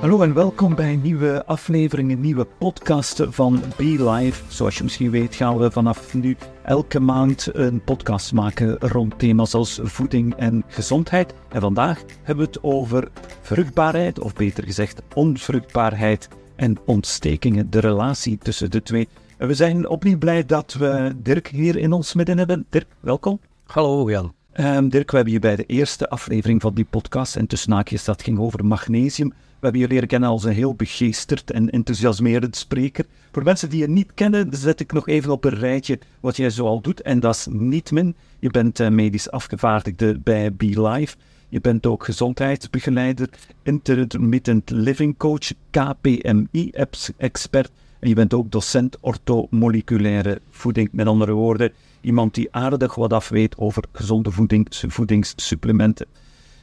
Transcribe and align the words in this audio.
Hallo 0.00 0.22
en 0.22 0.34
welkom 0.34 0.74
bij 0.74 0.92
een 0.92 1.02
nieuwe 1.02 1.46
aflevering, 1.46 2.10
een 2.10 2.20
nieuwe 2.20 2.46
podcast 2.58 3.22
van 3.28 3.62
Be 3.76 4.10
Live. 4.10 4.42
Zoals 4.48 4.76
je 4.76 4.82
misschien 4.82 5.10
weet 5.10 5.34
gaan 5.34 5.58
we 5.58 5.70
vanaf 5.70 6.14
nu 6.14 6.36
elke 6.62 7.00
maand 7.00 7.48
een 7.52 7.84
podcast 7.84 8.32
maken 8.32 8.78
rond 8.78 9.18
thema's 9.18 9.54
als 9.54 9.80
voeding 9.82 10.34
en 10.34 10.64
gezondheid. 10.66 11.34
En 11.48 11.60
vandaag 11.60 12.02
hebben 12.22 12.44
we 12.44 12.50
het 12.50 12.62
over 12.62 13.08
vruchtbaarheid, 13.40 14.20
of 14.20 14.34
beter 14.34 14.64
gezegd 14.64 15.02
onvruchtbaarheid 15.14 16.28
en 16.56 16.76
ontstekingen, 16.86 17.70
de 17.70 17.80
relatie 17.80 18.38
tussen 18.38 18.70
de 18.70 18.82
twee. 18.82 19.08
En 19.36 19.48
we 19.48 19.54
zijn 19.54 19.88
opnieuw 19.88 20.18
blij 20.18 20.44
dat 20.44 20.72
we 20.72 21.12
Dirk 21.16 21.48
hier 21.48 21.76
in 21.76 21.92
ons 21.92 22.14
midden 22.14 22.38
hebben. 22.38 22.66
Dirk, 22.70 22.86
welkom. 23.00 23.40
Hallo 23.66 24.10
Jan. 24.10 24.32
Um, 24.60 24.88
Dirk, 24.88 25.10
we 25.10 25.16
hebben 25.16 25.34
je 25.34 25.40
bij 25.40 25.56
de 25.56 25.66
eerste 25.66 26.08
aflevering 26.08 26.60
van 26.60 26.74
die 26.74 26.86
podcast, 26.90 27.36
en 27.36 27.46
tussen 27.46 27.70
naakjes 27.70 28.04
dat 28.04 28.22
ging 28.22 28.38
over 28.38 28.64
magnesium, 28.64 29.32
hebben 29.60 29.80
je 29.80 29.88
leren 29.88 30.08
kennen 30.08 30.28
als 30.28 30.44
een 30.44 30.52
heel 30.52 30.74
begeesterd 30.74 31.50
en 31.50 31.70
enthousiasmerend 31.70 32.56
spreker. 32.56 33.04
Voor 33.32 33.42
mensen 33.42 33.70
die 33.70 33.80
je 33.80 33.88
niet 33.88 34.14
kennen, 34.14 34.48
zet 34.50 34.80
ik 34.80 34.92
nog 34.92 35.08
even 35.08 35.30
op 35.30 35.44
een 35.44 35.58
rijtje 35.58 35.98
wat 36.20 36.36
jij 36.36 36.50
zoal 36.50 36.80
doet. 36.80 37.02
En 37.02 37.20
dat 37.20 37.34
is 37.34 37.46
niet 37.50 37.90
min. 37.90 38.16
Je 38.38 38.50
bent 38.50 38.80
uh, 38.80 38.88
medisch 38.88 39.30
afgevaardigde 39.30 40.18
bij 40.18 40.52
BeLife. 40.52 41.16
Je 41.48 41.60
bent 41.60 41.86
ook 41.86 42.04
gezondheidsbegeleider, 42.04 43.28
intermittent 43.62 44.70
living 44.70 45.16
coach, 45.16 45.52
KPMI-expert. 45.70 47.70
En 47.98 48.08
je 48.08 48.14
bent 48.14 48.34
ook 48.34 48.50
docent 48.50 48.96
orthomoleculaire 49.00 50.40
voeding. 50.50 50.88
Met 50.92 51.06
andere 51.06 51.32
woorden, 51.32 51.72
iemand 52.00 52.34
die 52.34 52.48
aardig 52.50 52.94
wat 52.94 53.12
af 53.12 53.28
weet 53.28 53.58
over 53.58 53.84
gezonde 53.92 54.30
voeding, 54.30 54.66
voedingssupplementen. 54.70 56.06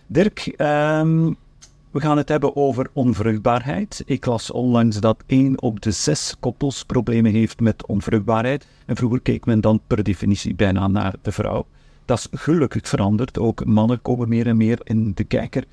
Dirk, 0.07 0.53
um, 0.57 1.37
we 1.95 2.01
gaan 2.01 2.17
het 2.17 2.29
hebben 2.29 2.55
over 2.55 2.89
onvruchtbaarheid. 2.93 4.03
Ik 4.05 4.25
las 4.25 4.51
onlangs 4.51 4.99
dat 4.99 5.23
1 5.25 5.61
op 5.61 5.81
de 5.81 5.91
6 5.91 6.35
koppels 6.39 6.83
problemen 6.83 7.31
heeft 7.31 7.59
met 7.59 7.85
onvruchtbaarheid. 7.85 8.67
En 8.85 8.95
vroeger 8.95 9.21
keek 9.21 9.45
men 9.45 9.61
dan 9.61 9.81
per 9.87 10.03
definitie 10.03 10.55
bijna 10.55 10.87
naar 10.87 11.15
de 11.21 11.31
vrouw. 11.31 11.65
Dat 12.05 12.17
is 12.17 12.27
gelukkig 12.39 12.87
veranderd. 12.87 13.39
Ook 13.39 13.65
mannen 13.65 14.01
komen 14.01 14.29
meer 14.29 14.47
en 14.47 14.57
meer 14.57 14.79
in 14.83 15.13
de 15.13 15.23
kijker. 15.23 15.63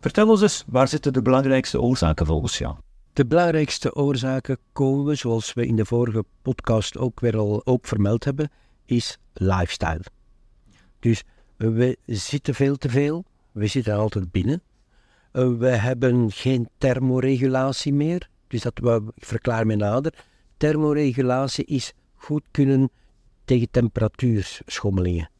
Vertel 0.00 0.28
ons 0.28 0.42
eens, 0.42 0.64
waar 0.66 0.88
zitten 0.88 1.12
de 1.12 1.22
belangrijkste 1.22 1.80
oorzaken 1.80 2.26
volgens 2.26 2.58
jou? 2.58 2.74
De 3.12 3.26
belangrijkste 3.26 3.94
oorzaken 3.94 4.58
komen, 4.72 5.18
zoals 5.18 5.54
we 5.54 5.66
in 5.66 5.76
de 5.76 5.84
vorige 5.84 6.24
podcast 6.42 6.98
ook 6.98 7.20
weer 7.20 7.36
al 7.36 7.60
ook 7.64 7.86
vermeld 7.86 8.24
hebben, 8.24 8.50
is 8.84 9.18
lifestyle. 9.32 10.04
Dus 11.00 11.22
we 11.56 11.98
zitten 12.04 12.54
veel 12.54 12.76
te 12.76 12.88
veel, 12.88 13.24
we 13.52 13.66
zitten 13.66 13.94
altijd 13.94 14.30
binnen. 14.30 14.62
Eh, 15.36 15.48
we 15.58 15.68
hebben 15.68 16.30
geen 16.30 16.68
thermoregulatie 16.78 17.92
meer. 17.92 18.28
Dus 18.48 18.62
dat 18.62 18.78
we, 18.78 19.02
ik 19.14 19.24
verklaar 19.24 19.66
me 19.66 19.76
nader. 19.76 20.12
Thermoregulatie 20.56 21.64
is 21.64 21.92
goed 22.14 22.42
kunnen 22.50 22.90
tegen 23.44 23.70
temperatuurschommelingen. 23.70 25.30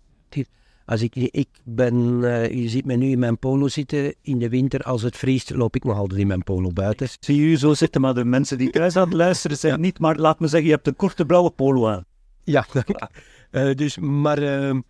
Als 0.85 1.03
ik, 1.03 1.15
ik 1.15 1.49
ben, 1.65 1.95
uh, 2.23 2.51
je 2.51 2.69
ziet 2.69 2.85
me 2.85 2.95
nu 2.95 3.11
in 3.11 3.19
mijn 3.19 3.39
polo 3.39 3.69
zitten. 3.69 4.15
In 4.23 4.39
de 4.39 4.49
winter, 4.49 4.83
als 4.83 5.03
het 5.03 5.17
vriest, 5.17 5.51
loop 5.51 5.77
ik 5.77 5.85
nog 5.85 5.97
altijd 5.97 6.21
in 6.21 6.27
mijn 6.27 6.43
polo 6.43 6.71
buiten. 6.73 7.09
Zie 7.21 7.51
je 7.51 7.57
zo 7.57 7.75
zitten, 7.75 8.01
maar 8.01 8.15
de 8.15 8.25
mensen 8.25 8.59
die 8.59 8.71
thuis 8.71 8.97
aan 8.97 9.09
het 9.09 9.17
luisteren 9.17 9.57
zijn 9.57 9.81
niet. 9.81 9.99
Maar 9.99 10.17
laat 10.17 10.41
me 10.41 10.47
zeggen, 10.47 10.69
je 10.69 10.75
hebt 10.75 10.87
een 10.87 10.97
korte 10.97 11.27
blauwe 11.27 11.51
polo 11.51 11.89
aan. 11.89 12.05
Ja, 12.45 12.67
uh, 13.51 13.75
dus, 13.75 13.99
maar 13.99 14.43
uh, 14.43 14.81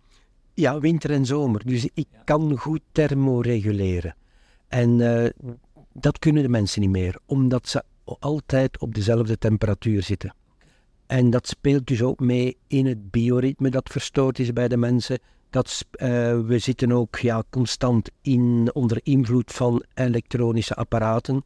ja, 0.53 0.79
winter 0.79 1.11
en 1.11 1.25
zomer. 1.25 1.61
Dus 1.65 1.89
ik 1.93 2.07
kan 2.23 2.57
goed 2.57 2.81
thermoreguleren. 2.91 4.15
En 4.67 4.99
uh, 4.99 5.25
dat 5.93 6.19
kunnen 6.19 6.43
de 6.43 6.49
mensen 6.49 6.81
niet 6.81 6.89
meer, 6.89 7.19
omdat 7.25 7.67
ze 7.67 7.83
altijd 8.03 8.79
op 8.79 8.95
dezelfde 8.95 9.37
temperatuur 9.37 10.03
zitten. 10.03 10.33
En 11.05 11.29
dat 11.29 11.47
speelt 11.47 11.87
dus 11.87 12.01
ook 12.01 12.19
mee 12.19 12.57
in 12.67 12.85
het 12.85 13.11
bioritme 13.11 13.69
dat 13.69 13.89
verstoord 13.89 14.39
is 14.39 14.53
bij 14.53 14.67
de 14.67 14.77
mensen. 14.77 15.19
Dat, 15.49 15.85
uh, 15.91 16.07
we 16.39 16.59
zitten 16.59 16.91
ook 16.91 17.15
ja, 17.15 17.43
constant 17.49 18.09
in, 18.21 18.69
onder 18.73 18.99
invloed 19.03 19.51
van 19.51 19.83
elektronische 19.93 20.75
apparaten. 20.75 21.43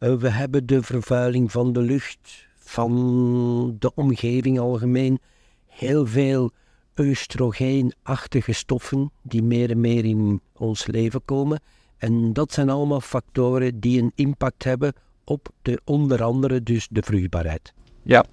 Uh, 0.00 0.14
we 0.14 0.28
hebben 0.28 0.66
de 0.66 0.82
vervuiling 0.82 1.52
van 1.52 1.72
de 1.72 1.80
lucht, 1.80 2.46
van 2.58 3.76
de 3.78 3.94
omgeving 3.94 4.58
algemeen. 4.58 5.18
Heel 5.66 6.06
veel 6.06 6.50
oestrogeenachtige 6.96 8.52
stoffen 8.52 9.10
die 9.22 9.42
meer 9.42 9.70
en 9.70 9.80
meer 9.80 10.04
in 10.04 10.40
ons 10.52 10.86
leven 10.86 11.24
komen. 11.24 11.60
En 12.00 12.32
dat 12.32 12.52
zijn 12.52 12.70
allemaal 12.70 13.00
factoren 13.00 13.80
die 13.80 14.02
een 14.02 14.12
impact 14.14 14.64
hebben 14.64 14.92
op 15.24 15.48
de, 15.62 15.80
onder 15.84 16.22
andere 16.22 16.62
dus 16.62 16.88
de 16.90 17.02
vruchtbaarheid. 17.02 17.72
Ja, 18.02 18.24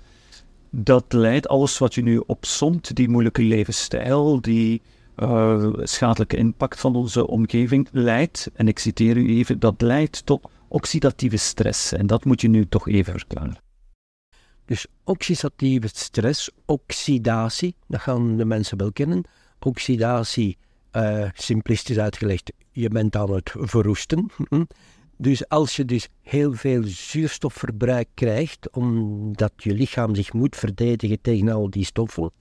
dat 0.70 1.14
leidt 1.14 1.48
alles 1.48 1.78
wat 1.78 1.96
je 1.96 2.02
nu 2.02 2.18
opsomt, 2.26 2.96
die 2.96 3.10
moeilijke 3.10 3.42
levensstijl, 3.42 4.42
die 4.42 4.82
uh, 5.18 5.74
schadelijke 5.74 6.38
impact 6.38 6.80
van 6.80 6.96
onze 6.96 7.28
omgeving, 7.28 7.88
leidt, 7.92 8.50
en 8.54 8.68
ik 8.68 8.80
citeer 8.80 9.18
u 9.18 9.28
even, 9.30 9.60
dat 9.60 9.82
leidt 9.82 10.26
tot 10.26 10.50
oxidatieve 10.68 11.38
stress. 11.38 11.92
En 11.92 12.08
dat 12.08 12.26
moet 12.26 12.42
je 12.42 12.48
nu 12.48 12.68
toch 12.68 12.88
even 12.88 13.14
verklaren. 13.14 13.58
Dus 14.66 14.88
oxidatieve 15.04 15.90
stress, 15.94 16.50
oxidatie, 16.66 17.76
dat 17.88 18.02
gaan 18.02 18.38
de 18.38 18.46
mensen 18.46 18.78
wel 18.78 18.92
kennen. 18.92 19.24
Oxidatie, 19.60 20.58
uh, 20.94 21.30
simplistisch 21.34 21.98
uitgelegd, 22.00 22.52
je 22.80 22.90
bent 22.90 23.16
aan 23.16 23.34
het 23.34 23.54
verroesten. 23.56 24.32
Dus 25.18 25.50
als 25.50 25.76
je 25.76 25.86
dus 25.86 26.10
heel 26.22 26.54
veel 26.54 26.84
zuurstofverbruik 26.84 28.08
krijgt, 28.14 28.70
omdat 28.72 29.52
je 29.56 29.74
lichaam 29.74 30.16
zich 30.16 30.34
moet 30.34 30.56
verdedigen 30.56 31.22
tegen 31.22 31.50
al 31.50 31.70
die 31.70 31.86
stoffen, 31.86 32.32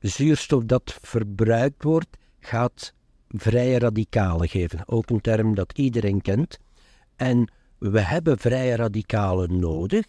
zuurstof 0.00 0.64
dat 0.64 0.98
verbruikt 1.02 1.82
wordt, 1.82 2.16
gaat 2.40 2.92
vrije 3.28 3.78
radicalen 3.78 4.48
geven. 4.48 4.88
Ook 4.88 5.10
een 5.10 5.20
term 5.20 5.54
dat 5.54 5.78
iedereen 5.78 6.20
kent. 6.20 6.58
En 7.16 7.52
we 7.78 8.00
hebben 8.00 8.38
vrije 8.38 8.76
radicalen 8.76 9.58
nodig. 9.58 10.06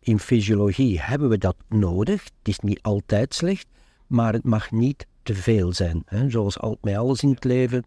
In 0.00 0.18
fysiologie 0.18 1.00
hebben 1.00 1.28
we 1.28 1.38
dat 1.38 1.56
nodig. 1.68 2.24
Het 2.24 2.48
is 2.48 2.58
niet 2.58 2.82
altijd 2.82 3.34
slecht, 3.34 3.66
maar 4.06 4.32
het 4.32 4.44
mag 4.44 4.70
niet 4.70 5.06
te 5.22 5.34
veel 5.34 5.72
zijn. 5.72 6.04
Zoals 6.28 6.58
al, 6.58 6.78
met 6.80 6.96
alles 6.96 7.22
in 7.22 7.30
het 7.30 7.44
leven. 7.44 7.84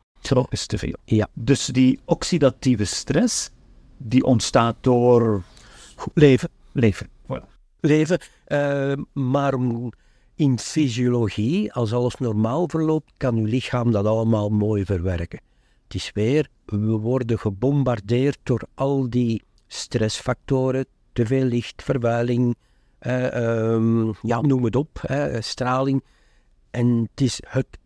Is 0.50 0.66
te 0.66 0.78
veel. 0.78 0.96
Ja. 1.06 1.28
Dus 1.34 1.66
die 1.66 2.00
oxidatieve 2.06 2.86
stress, 2.86 3.50
die 3.98 4.24
ontstaat 4.24 4.76
door 4.82 5.44
leven. 6.14 6.50
Leven. 6.72 7.08
Voilà. 7.08 7.46
Leven, 7.80 8.20
uh, 8.48 8.94
maar 9.14 9.54
in 10.36 10.60
fysiologie, 10.60 11.74
als 11.74 11.94
alles 11.94 12.16
normaal 12.16 12.70
verloopt, 12.70 13.12
kan 13.18 13.36
uw 13.36 13.46
lichaam 13.46 13.92
dat 13.92 14.06
allemaal 14.06 14.50
mooi 14.50 14.86
verwerken. 14.86 15.40
Het 15.84 15.96
is 15.96 16.12
weer, 16.14 16.48
we 16.66 16.86
worden 16.86 17.40
gebombardeerd 17.40 18.38
door 18.44 18.62
al 18.74 19.10
die 19.10 19.44
stressfactoren, 19.68 20.86
te 21.14 21.26
veel 21.26 21.44
licht, 21.44 21.84
vervuiling, 21.84 22.56
uh, 23.02 23.72
um, 23.72 24.14
ja, 24.22 24.42
noem 24.42 24.64
het 24.64 24.76
op, 24.76 25.02
straling. 25.40 26.04
En 26.72 27.08
het 27.12 27.22
is 27.22 27.42
het 27.48 27.78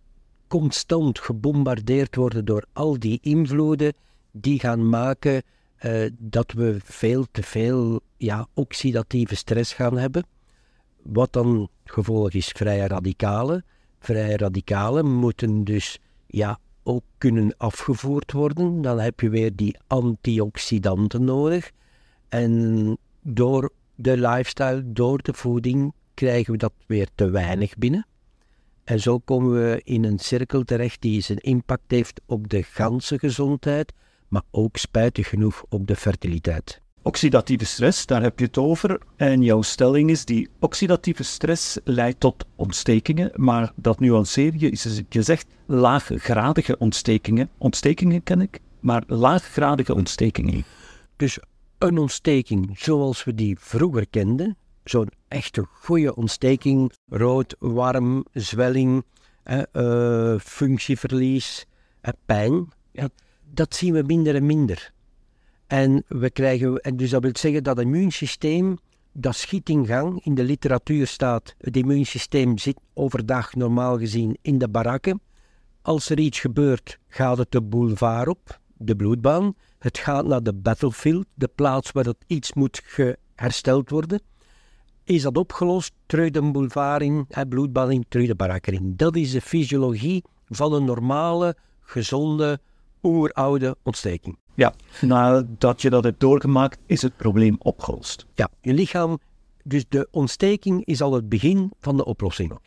constant 0.52 1.20
gebombardeerd 1.20 2.16
worden 2.16 2.46
door 2.46 2.66
al 2.74 3.00
die 3.00 3.20
invloeden 3.22 3.94
die 4.32 4.60
gaan 4.60 4.90
maken 4.90 5.44
uh, 5.86 6.10
dat 6.18 6.52
we 6.52 6.78
veel 6.84 7.26
te 7.32 7.44
veel 7.44 8.00
ja, 8.18 8.48
oxidatieve 8.54 9.36
stress 9.36 9.74
gaan 9.74 9.98
hebben. 9.98 10.26
Wat 11.02 11.34
dan 11.34 11.70
gevolg 11.86 12.32
is 12.32 12.48
vrije 12.48 12.88
radicalen. 12.88 13.66
Vrije 14.00 14.38
radicalen 14.38 15.12
moeten 15.12 15.64
dus 15.64 16.00
ja, 16.28 16.60
ook 16.84 17.04
kunnen 17.18 17.54
afgevoerd 17.58 18.32
worden. 18.32 18.82
Dan 18.82 19.00
heb 19.00 19.20
je 19.20 19.30
weer 19.30 19.56
die 19.56 19.78
antioxidanten 19.88 21.24
nodig. 21.24 21.72
En 22.30 22.98
door 23.22 23.72
de 23.96 24.18
lifestyle, 24.18 24.84
door 24.86 25.22
de 25.22 25.34
voeding, 25.34 25.94
krijgen 26.14 26.52
we 26.52 26.58
dat 26.58 26.74
weer 26.86 27.08
te 27.16 27.30
weinig 27.30 27.78
binnen. 27.78 28.06
En 28.84 29.00
zo 29.00 29.20
komen 29.20 29.52
we 29.52 29.82
in 29.84 30.04
een 30.04 30.20
cirkel 30.20 30.64
terecht 30.64 31.02
die 31.02 31.22
zijn 31.22 31.40
impact 31.40 31.92
heeft 31.92 32.22
op 32.26 32.50
de 32.50 32.64
ganse 32.64 33.20
gezondheid, 33.20 33.94
maar 34.28 34.44
ook 34.52 34.78
spijtig 34.78 35.30
genoeg 35.30 35.64
op 35.70 35.88
de 35.88 35.96
fertiliteit. 35.96 36.82
Oxidatieve 37.04 37.66
stress, 37.66 38.06
daar 38.06 38.22
heb 38.22 38.40
je 38.40 38.46
het 38.46 38.58
over. 38.58 39.00
En 39.16 39.44
jouw 39.44 39.62
stelling 39.62 40.10
is 40.10 40.26
die 40.26 40.50
oxidatieve 40.60 41.24
stress 41.24 41.78
leidt 41.84 42.20
tot 42.20 42.46
ontstekingen, 42.56 43.32
maar 43.36 43.72
dat 43.76 44.00
nuanceer 44.00 44.54
je. 44.58 44.70
Is, 44.70 45.02
je 45.10 45.22
zegt 45.22 45.48
laaggradige 45.66 46.78
ontstekingen. 46.78 47.50
Ontstekingen 47.58 48.24
ken 48.24 48.42
ik, 48.42 48.60
maar 48.80 49.04
laaggradige 49.08 49.96
ontstekingen. 49.96 50.64
Dus 51.16 51.40
een 51.78 51.98
ontsteking 51.98 52.80
zoals 52.80 53.24
we 53.24 53.36
die 53.36 53.58
vroeger 53.60 54.08
kenden, 54.08 54.58
zo'n 54.84 55.10
echte 55.28 55.66
goede 55.72 56.16
ontsteking, 56.16 56.94
rood, 57.10 57.56
warm, 57.60 58.26
zwelling, 58.34 59.04
uh, 59.74 60.40
functieverlies, 60.40 61.66
pijn, 62.26 62.68
ja, 62.92 63.10
dat 63.54 63.76
zien 63.76 63.94
we 63.94 64.04
minder 64.04 64.36
en 64.36 64.46
minder. 64.46 64.92
En, 65.68 66.04
we 66.08 66.30
krijgen, 66.30 66.78
en 66.78 66.98
dus 66.98 67.10
dat 67.10 67.22
wil 67.22 67.32
zeggen 67.34 67.64
dat 67.64 67.78
het 67.78 67.86
immuunsysteem, 67.86 68.78
dat 69.14 69.36
schiet 69.36 69.70
in 69.70 69.86
gang. 69.86 70.26
In 70.26 70.36
de 70.36 70.44
literatuur 70.44 71.08
staat, 71.08 71.56
het 71.58 71.78
immuunsysteem 71.78 72.58
zit 72.58 72.80
overdag 72.94 73.56
normaal 73.56 73.98
gezien 73.98 74.38
in 74.42 74.58
de 74.58 74.70
barakken. 74.70 75.22
Als 75.82 76.10
er 76.10 76.20
iets 76.20 76.40
gebeurt, 76.40 77.00
gaat 77.08 77.38
het 77.38 77.52
de 77.52 77.62
boulevard 77.62 78.28
op, 78.28 78.60
de 78.74 78.96
bloedbaan. 78.96 79.56
Het 79.80 79.98
gaat 79.98 80.26
naar 80.26 80.44
de 80.44 80.54
battlefield, 80.54 81.26
de 81.34 81.50
plaats 81.56 81.92
waar 81.92 82.06
het 82.06 82.24
iets 82.28 82.54
moet 82.54 82.82
hersteld 83.36 83.90
worden. 83.90 84.22
Is 85.12 85.22
dat 85.22 85.38
opgelost, 85.38 85.94
terug 86.06 86.30
de 86.30 86.42
boulevard 86.42 87.02
in, 87.02 87.26
in, 87.90 88.06
terug 88.10 88.28
de 88.28 88.36
barakken 88.36 88.74
in. 88.74 88.94
Dat 88.96 89.16
is 89.16 89.32
de 89.32 89.42
fysiologie 89.42 90.24
van 90.48 90.74
een 90.74 90.86
normale, 90.86 91.56
gezonde, 91.82 92.60
oeroude 93.04 93.76
ontsteking. 93.84 94.38
Ja, 94.54 94.74
nadat 95.02 95.82
je 95.82 95.90
dat 95.90 96.04
hebt 96.04 96.20
doorgemaakt, 96.20 96.80
is 96.86 97.02
het 97.02 97.18
probleem 97.18 97.56
opgelost. 97.60 98.26
Ja, 98.34 98.50
je 98.62 98.74
lichaam, 98.74 99.20
dus 99.64 99.86
de 99.90 100.08
ontsteking 100.12 100.86
is 100.86 101.02
al 101.02 101.14
het 101.14 101.30
begin 101.30 101.72
van 101.80 101.98
de 101.98 102.06
oplossing. 102.06 102.60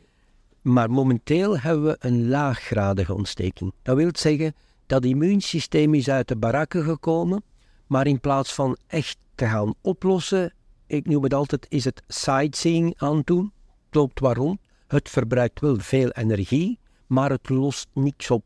Maar 0.62 0.90
momenteel 0.90 1.58
hebben 1.58 1.84
we 1.84 1.96
een 1.98 2.28
laaggradige 2.28 3.14
ontsteking. 3.14 3.72
Dat 3.82 3.96
wil 3.96 4.10
zeggen, 4.12 4.54
dat 4.86 5.04
immuunsysteem 5.04 5.94
is 5.94 6.10
uit 6.10 6.28
de 6.28 6.36
barakken 6.36 6.84
gekomen, 6.84 7.42
maar 7.86 8.06
in 8.06 8.20
plaats 8.20 8.54
van 8.54 8.76
echt 8.86 9.16
te 9.34 9.46
gaan 9.46 9.74
oplossen, 9.80 10.52
ik 10.86 11.06
noem 11.06 11.22
het 11.22 11.34
altijd, 11.34 11.66
is 11.68 11.84
het 11.84 12.02
sightseeing 12.08 12.94
aan 12.96 13.16
het 13.16 13.26
doen. 13.26 13.52
Klopt 13.90 14.20
waarom? 14.20 14.58
Het 14.86 15.08
verbruikt 15.08 15.60
wel 15.60 15.76
veel 15.78 16.08
energie, 16.08 16.78
maar 17.06 17.30
het 17.30 17.48
lost 17.48 17.88
niks 17.92 18.30
op. 18.30 18.44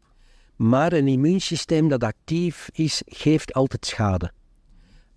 Maar 0.57 0.93
een 0.93 1.09
immuunsysteem 1.09 1.89
dat 1.89 2.05
actief 2.05 2.69
is, 2.73 3.03
geeft 3.07 3.53
altijd 3.53 3.87
schade. 3.87 4.33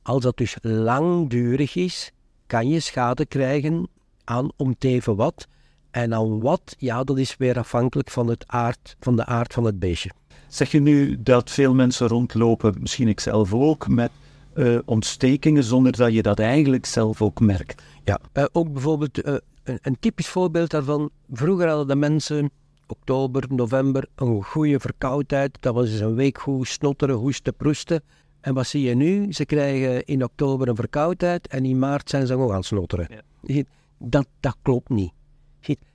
Als 0.02 0.24
dat 0.24 0.38
dus 0.38 0.58
langdurig 0.62 1.76
is, 1.76 2.12
kan 2.48 2.70
je 2.70 2.80
schade 2.80 3.26
krijgen 3.26 3.88
aan 4.24 4.52
om 4.58 4.76
te 4.78 4.88
even 4.88 5.16
wat. 5.16 5.48
En 5.92 6.14
aan 6.14 6.40
wat, 6.40 6.76
ja, 6.78 7.04
dat 7.04 7.18
is 7.18 7.38
weer 7.38 7.58
afhankelijk 7.58 8.10
van, 8.10 8.28
het 8.28 8.44
aard, 8.48 8.96
van 9.00 9.16
de 9.16 9.26
aard 9.26 9.54
van 9.54 9.64
het 9.64 9.80
beestje. 9.80 10.12
Zeg 10.48 10.72
je 10.72 10.80
nu 10.80 11.22
dat 11.24 11.50
veel 11.50 11.74
mensen 11.74 12.08
rondlopen, 12.08 12.76
misschien 12.80 13.08
ik 13.08 13.20
zelf 13.20 13.54
ook, 13.54 13.88
met 13.88 14.12
uh, 14.56 14.80
ontstekingen 14.86 15.64
zonder 15.64 15.98
dat 15.98 16.14
je 16.14 16.22
dat 16.22 16.40
eigenlijk 16.40 16.86
zelf 16.86 17.22
ook 17.22 17.40
merkt? 17.40 17.84
Ja, 18.04 18.20
uh, 18.34 18.46
ook 18.52 18.74
bijvoorbeeld 18.74 19.26
uh, 19.26 19.36
een, 19.64 19.80
een, 19.82 19.98
typisch 20.00 20.28
voorbeeld 20.28 20.70
daarvan. 20.70 21.10
Vroeger 21.32 21.68
hadden 21.68 21.88
de 21.88 21.96
mensen 21.96 22.52
oktober, 22.88 23.44
november 23.50 24.08
een 24.16 24.44
goede 24.44 24.80
verkoudheid. 24.80 25.58
Dat 25.60 25.74
was 25.74 25.90
dus 25.90 26.00
een 26.00 26.16
week 26.16 26.38
goed 26.38 26.68
snotteren, 26.68 27.16
hoesten, 27.16 27.56
proesten. 27.56 28.04
En 28.42 28.54
wat 28.54 28.68
zie 28.68 28.82
je 28.82 28.96
nu? 28.96 29.34
Ze 29.34 29.46
krijgen 29.46 30.06
in 30.06 30.24
oktober 30.24 30.68
een 30.68 30.76
verkoudheid 30.76 31.48
en 31.48 31.66
in 31.66 31.80
maart 31.80 32.10
zijn 32.10 32.28
ze 32.28 32.36
nog 32.36 32.50
aan 32.50 32.56
het 32.56 32.66
snotteren. 32.66 33.08
Ja. 33.42 33.64
Dat, 33.98 34.28
dat 34.40 34.56
klopt 34.62 34.90
niet. 34.90 35.12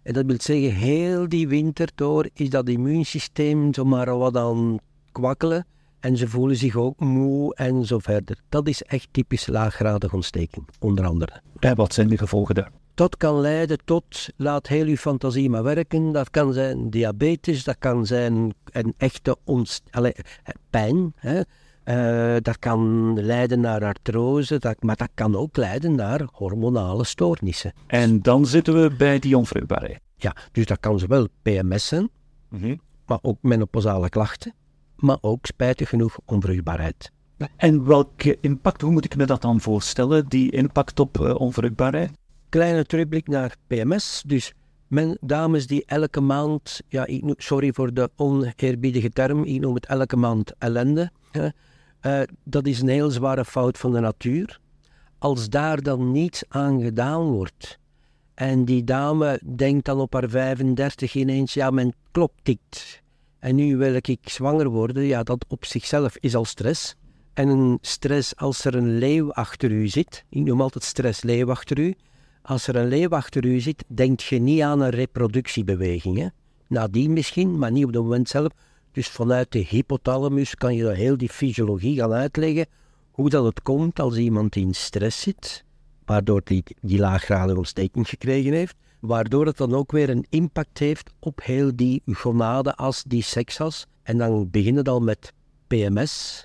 En 0.02 0.12
dat 0.12 0.26
wil 0.26 0.36
zeggen, 0.38 0.74
heel 0.74 1.28
die 1.28 1.48
winter 1.48 1.88
door 1.94 2.28
is 2.32 2.50
dat 2.50 2.68
immuunsysteem 2.68 3.74
zomaar 3.74 4.18
wat 4.18 4.36
aan 4.36 4.78
kwakkelen. 5.12 5.66
En 6.06 6.16
ze 6.16 6.28
voelen 6.28 6.56
zich 6.56 6.76
ook 6.76 7.00
moe 7.00 7.54
en 7.54 7.84
zo 7.84 7.98
verder. 7.98 8.40
Dat 8.48 8.68
is 8.68 8.82
echt 8.82 9.08
typisch 9.10 9.46
laaggradige 9.46 10.14
ontsteking, 10.14 10.68
onder 10.78 11.06
andere. 11.06 11.40
En 11.58 11.76
wat 11.76 11.94
zijn 11.94 12.08
de 12.08 12.18
gevolgen 12.18 12.54
daar? 12.54 12.70
Dat 12.94 13.16
kan 13.16 13.40
leiden 13.40 13.78
tot, 13.84 14.28
laat 14.36 14.66
heel 14.66 14.86
uw 14.86 14.96
fantasie 14.96 15.50
maar 15.50 15.62
werken, 15.62 16.12
dat 16.12 16.30
kan 16.30 16.52
zijn 16.52 16.90
diabetes, 16.90 17.64
dat 17.64 17.76
kan 17.78 18.06
zijn 18.06 18.54
een 18.72 18.94
echte 18.96 19.36
allez, 19.90 20.12
pijn. 20.70 21.12
Hè. 21.16 21.40
Uh, 21.84 22.36
dat 22.42 22.58
kan 22.58 23.12
leiden 23.20 23.60
naar 23.60 23.84
artrose, 23.84 24.58
dat, 24.58 24.82
maar 24.82 24.96
dat 24.96 25.10
kan 25.14 25.36
ook 25.36 25.56
leiden 25.56 25.94
naar 25.94 26.28
hormonale 26.32 27.04
stoornissen. 27.04 27.72
En 27.86 28.22
dan 28.22 28.46
zitten 28.46 28.82
we 28.82 28.94
bij 28.96 29.18
die 29.18 29.36
onvruchtbaarheid. 29.36 30.00
Ja, 30.16 30.36
dus 30.52 30.66
dat 30.66 30.80
kan 30.80 30.98
zowel 30.98 31.28
PMS 31.42 31.86
zijn, 31.86 32.10
mm 32.48 32.80
maar 33.06 33.18
ook 33.22 33.38
menopausale 33.40 34.08
klachten, 34.08 34.54
maar 34.96 35.18
ook 35.20 35.46
spijtig 35.46 35.88
genoeg 35.88 36.18
onvruchtbaarheid. 36.24 37.12
En 37.56 37.86
welke 37.86 38.38
impact, 38.40 38.80
hoe 38.80 38.92
moet 38.92 39.04
ik 39.04 39.16
me 39.16 39.26
dat 39.26 39.42
dan 39.42 39.60
voorstellen, 39.60 40.28
die 40.28 40.50
impact 40.50 41.00
op 41.00 41.18
uh, 41.18 41.34
onvruchtbaarheid? 41.34 42.10
Kleine 42.48 42.84
terugblik 42.84 43.28
naar 43.28 43.56
PMS. 43.66 44.22
Dus 44.26 44.52
men, 44.86 45.18
dames 45.20 45.66
die 45.66 45.84
elke 45.86 46.20
maand, 46.20 46.80
ja, 46.88 47.06
ik, 47.06 47.34
sorry 47.36 47.72
voor 47.72 47.94
de 47.94 48.10
oneerbiedige 48.16 49.10
term, 49.10 49.44
ik 49.44 49.60
noem 49.60 49.74
het 49.74 49.86
elke 49.86 50.16
maand 50.16 50.52
ellende. 50.58 51.10
Uh, 51.32 52.22
dat 52.44 52.66
is 52.66 52.80
een 52.80 52.88
heel 52.88 53.10
zware 53.10 53.44
fout 53.44 53.78
van 53.78 53.92
de 53.92 54.00
natuur. 54.00 54.60
Als 55.18 55.48
daar 55.48 55.82
dan 55.82 56.12
niets 56.12 56.44
aan 56.48 56.82
gedaan 56.82 57.22
wordt, 57.22 57.78
en 58.34 58.64
die 58.64 58.84
dame 58.84 59.40
denkt 59.56 59.84
dan 59.84 60.00
op 60.00 60.12
haar 60.12 60.28
35 60.28 61.14
ineens, 61.14 61.54
ja, 61.54 61.70
mijn 61.70 61.94
klok 62.10 62.32
tikt. 62.42 63.02
En 63.38 63.54
nu 63.54 63.76
wil 63.76 63.94
ik 63.94 64.18
zwanger 64.22 64.68
worden, 64.68 65.02
ja, 65.02 65.22
dat 65.22 65.44
op 65.48 65.64
zichzelf 65.64 66.16
is 66.20 66.34
al 66.34 66.44
stress. 66.44 66.94
En 67.34 67.48
een 67.48 67.78
stress 67.80 68.36
als 68.36 68.64
er 68.64 68.74
een 68.74 68.98
leeuw 68.98 69.32
achter 69.32 69.70
u 69.70 69.88
zit, 69.88 70.24
ik 70.28 70.44
noem 70.44 70.60
altijd 70.60 70.84
stress 70.84 71.22
leeuw 71.22 71.50
achter 71.50 71.78
u, 71.78 71.94
als 72.42 72.66
er 72.66 72.76
een 72.76 72.88
leeuw 72.88 73.08
achter 73.08 73.44
u 73.44 73.60
zit, 73.60 73.84
denkt 73.86 74.22
je 74.22 74.38
niet 74.38 74.60
aan 74.60 74.80
een 74.80 74.90
reproductiebeweging. 74.90 76.18
Hè? 76.18 76.26
Nadien 76.68 77.12
misschien, 77.12 77.58
maar 77.58 77.72
niet 77.72 77.84
op 77.84 77.92
het 77.92 78.02
moment 78.02 78.28
zelf. 78.28 78.52
Dus 78.92 79.08
vanuit 79.08 79.52
de 79.52 79.58
hypothalamus 79.58 80.54
kan 80.54 80.74
je 80.74 80.90
heel 80.90 81.16
die 81.16 81.28
fysiologie 81.28 81.96
gaan 81.96 82.12
uitleggen 82.12 82.66
hoe 83.10 83.30
dat 83.30 83.44
het 83.44 83.62
komt 83.62 84.00
als 84.00 84.16
iemand 84.16 84.56
in 84.56 84.74
stress 84.74 85.20
zit, 85.20 85.64
waardoor 86.04 86.40
die, 86.44 86.62
die 86.80 86.98
laaggradige 86.98 87.58
ontsteking 87.58 88.08
gekregen 88.08 88.52
heeft, 88.52 88.76
waardoor 89.00 89.46
het 89.46 89.56
dan 89.56 89.74
ook 89.74 89.92
weer 89.92 90.10
een 90.10 90.26
impact 90.28 90.78
heeft 90.78 91.10
op 91.18 91.40
heel 91.42 91.76
die 91.76 92.02
gonadenas, 92.12 93.02
die 93.02 93.22
seksas. 93.22 93.86
En 94.02 94.18
dan 94.18 94.50
beginnen 94.50 94.84
dan 94.84 95.04
met 95.04 95.32
PMS. 95.66 96.44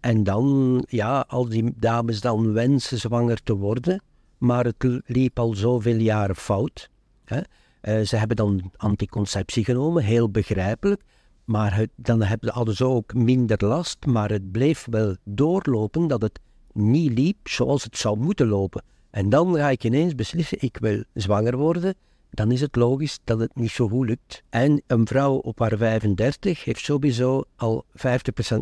En 0.00 0.24
dan, 0.24 0.84
ja, 0.88 1.24
als 1.28 1.48
die 1.48 1.72
dames 1.76 2.20
dan 2.20 2.52
wensen 2.52 2.98
zwanger 2.98 3.42
te 3.42 3.56
worden, 3.56 4.02
maar 4.38 4.64
het 4.64 5.00
liep 5.06 5.38
al 5.38 5.54
zoveel 5.54 5.96
jaren 5.96 6.36
fout. 6.36 6.90
Hè. 7.24 7.40
Uh, 7.82 8.06
ze 8.06 8.16
hebben 8.16 8.36
dan 8.36 8.70
anticonceptie 8.76 9.64
genomen, 9.64 10.02
heel 10.02 10.30
begrijpelijk. 10.30 11.02
Maar 11.44 11.76
het, 11.76 11.90
dan 11.96 12.22
hebben, 12.22 12.52
hadden 12.52 12.74
ze 12.74 12.84
ook 12.84 13.14
minder 13.14 13.66
last, 13.66 14.06
maar 14.06 14.30
het 14.30 14.52
bleef 14.52 14.86
wel 14.90 15.16
doorlopen 15.24 16.06
dat 16.06 16.22
het 16.22 16.40
niet 16.72 17.18
liep 17.18 17.48
zoals 17.48 17.84
het 17.84 17.96
zou 17.96 18.18
moeten 18.18 18.48
lopen. 18.48 18.84
En 19.16 19.28
dan 19.28 19.54
ga 19.54 19.70
ik 19.70 19.84
ineens 19.84 20.14
beslissen, 20.14 20.58
ik 20.60 20.76
wil 20.80 21.02
zwanger 21.14 21.56
worden. 21.56 21.94
Dan 22.30 22.50
is 22.52 22.60
het 22.60 22.76
logisch 22.76 23.18
dat 23.24 23.38
het 23.38 23.54
niet 23.54 23.70
zo 23.70 23.88
goed 23.88 24.08
lukt. 24.08 24.42
En 24.48 24.82
een 24.86 25.06
vrouw 25.06 25.34
op 25.34 25.58
haar 25.58 25.76
35 25.76 26.64
heeft 26.64 26.84
sowieso 26.84 27.44
al 27.56 27.84
50% 27.88 27.92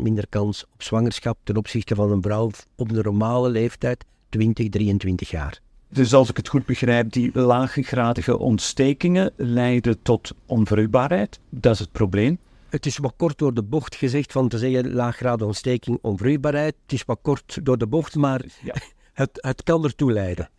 minder 0.01 0.27
kans 0.29 0.65
op 0.73 0.83
zwangerschap 0.83 1.39
ten 1.43 1.57
opzichte 1.57 1.95
van 1.95 2.11
een 2.11 2.23
vrouw 2.23 2.51
op 2.77 2.93
de 2.93 3.03
normale 3.03 3.49
leeftijd, 3.49 4.05
20, 4.29 4.69
23 4.69 5.31
jaar. 5.31 5.61
Dus 5.89 6.15
als 6.15 6.31
ik 6.31 6.37
het 6.37 6.49
goed 6.49 6.67
begrijp, 6.67 7.13
die 7.13 7.39
laaggradige 7.39 8.39
ontstekingen 8.39 9.33
leiden 9.37 10.03
tot 10.03 10.33
onvruchtbaarheid. 10.47 11.41
Dat 11.51 11.73
is 11.73 11.79
het 11.79 11.93
probleem. 11.93 12.39
Het 12.69 12.87
is 12.87 12.99
wat 12.99 13.15
kort 13.17 13.39
door 13.39 13.55
de 13.55 13.63
bocht 13.63 13.95
gezegd 13.95 14.33
van 14.33 14.49
te 14.49 14.59
zeggen 14.59 14.93
laaggradige 14.93 15.47
ontsteking, 15.47 15.99
onvruchtbaarheid. 16.03 16.75
Het 16.83 16.93
is 16.93 17.05
wat 17.05 17.19
kort 17.23 17.59
door 17.63 17.79
de 17.79 17.87
bocht, 17.87 18.15
maar 18.15 18.45
ja. 18.63 18.75
Het, 19.14 19.30
het 19.33 19.62
kan 19.62 19.85
ertoe 19.85 20.12
leiden. 20.12 20.50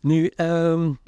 Nu, 0.00 0.32
um, 0.36 0.98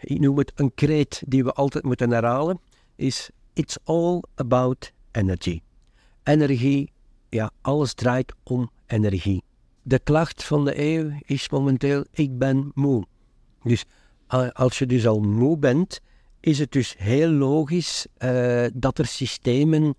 ik 0.00 0.20
noem 0.20 0.38
het 0.38 0.52
een 0.54 0.74
kreet 0.74 1.22
die 1.26 1.44
we 1.44 1.52
altijd 1.52 1.84
moeten 1.84 2.10
herhalen, 2.10 2.60
is 2.96 3.30
it's 3.52 3.78
all 3.84 4.22
about 4.34 4.92
energy. 5.10 5.60
Energie, 6.22 6.92
ja, 7.28 7.50
alles 7.60 7.94
draait 7.94 8.34
om 8.42 8.70
energie 8.86 9.44
de 9.86 9.98
klacht 9.98 10.44
van 10.44 10.64
de 10.64 10.80
eeuw 10.80 11.10
is 11.24 11.48
momenteel: 11.48 12.04
ik 12.12 12.38
ben 12.38 12.70
moe. 12.74 13.04
Dus 13.62 13.84
als 14.52 14.78
je 14.78 14.86
dus 14.86 15.06
al 15.06 15.20
moe 15.20 15.58
bent, 15.58 16.00
is 16.40 16.58
het 16.58 16.72
dus 16.72 16.94
heel 16.98 17.28
logisch 17.28 18.06
uh, 18.18 18.66
dat 18.74 18.98
er 18.98 19.06
systemen 19.06 19.94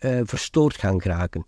uh, 0.00 0.20
verstoord 0.24 0.76
gaan 0.76 1.00
geraken. 1.00 1.46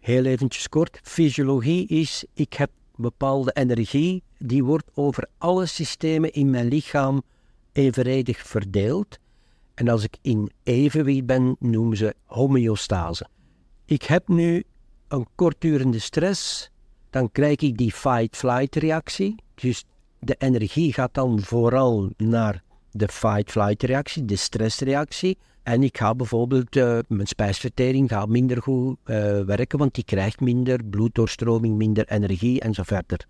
Heel 0.00 0.24
eventjes 0.24 0.68
kort, 0.68 1.00
fysiologie 1.02 1.86
is, 1.86 2.24
ik 2.34 2.52
heb 2.52 2.70
bepaalde 3.02 3.52
energie, 3.52 4.22
die 4.38 4.64
wordt 4.64 4.90
over 4.94 5.28
alle 5.38 5.66
systemen 5.66 6.32
in 6.32 6.50
mijn 6.50 6.68
lichaam 6.68 7.22
evenredig 7.72 8.38
verdeeld. 8.38 9.18
En 9.74 9.88
als 9.88 10.04
ik 10.04 10.16
in 10.22 10.50
evenwicht 10.62 11.26
ben, 11.26 11.56
noemen 11.58 11.96
ze 11.96 12.14
homeostase. 12.24 13.26
Ik 13.84 14.02
heb 14.02 14.28
nu 14.28 14.64
een 15.08 15.26
kortdurende 15.34 15.98
stress, 15.98 16.70
dan 17.10 17.30
krijg 17.32 17.60
ik 17.60 17.76
die 17.76 17.92
fight-flight 17.92 18.74
reactie. 18.76 19.34
Dus 19.54 19.84
de 20.18 20.34
energie 20.38 20.92
gaat 20.92 21.14
dan 21.14 21.40
vooral 21.40 22.10
naar 22.16 22.62
de 22.90 23.08
fight-flight 23.08 23.82
reactie, 23.82 24.24
de 24.24 24.36
stressreactie. 24.36 25.38
En 25.62 25.82
ik 25.82 25.98
ga 25.98 26.14
bijvoorbeeld, 26.14 26.76
uh, 26.76 26.98
mijn 27.08 27.26
spijsvertering 27.26 28.08
gaat 28.08 28.28
minder 28.28 28.62
goed 28.62 28.96
uh, 29.04 29.40
werken, 29.40 29.78
want 29.78 29.94
die 29.94 30.04
krijgt 30.04 30.40
minder 30.40 30.84
bloeddoorstroming, 30.84 31.76
minder 31.76 32.08
energie 32.08 32.60
en 32.60 32.74
zo 32.74 32.82
verder. 32.82 33.26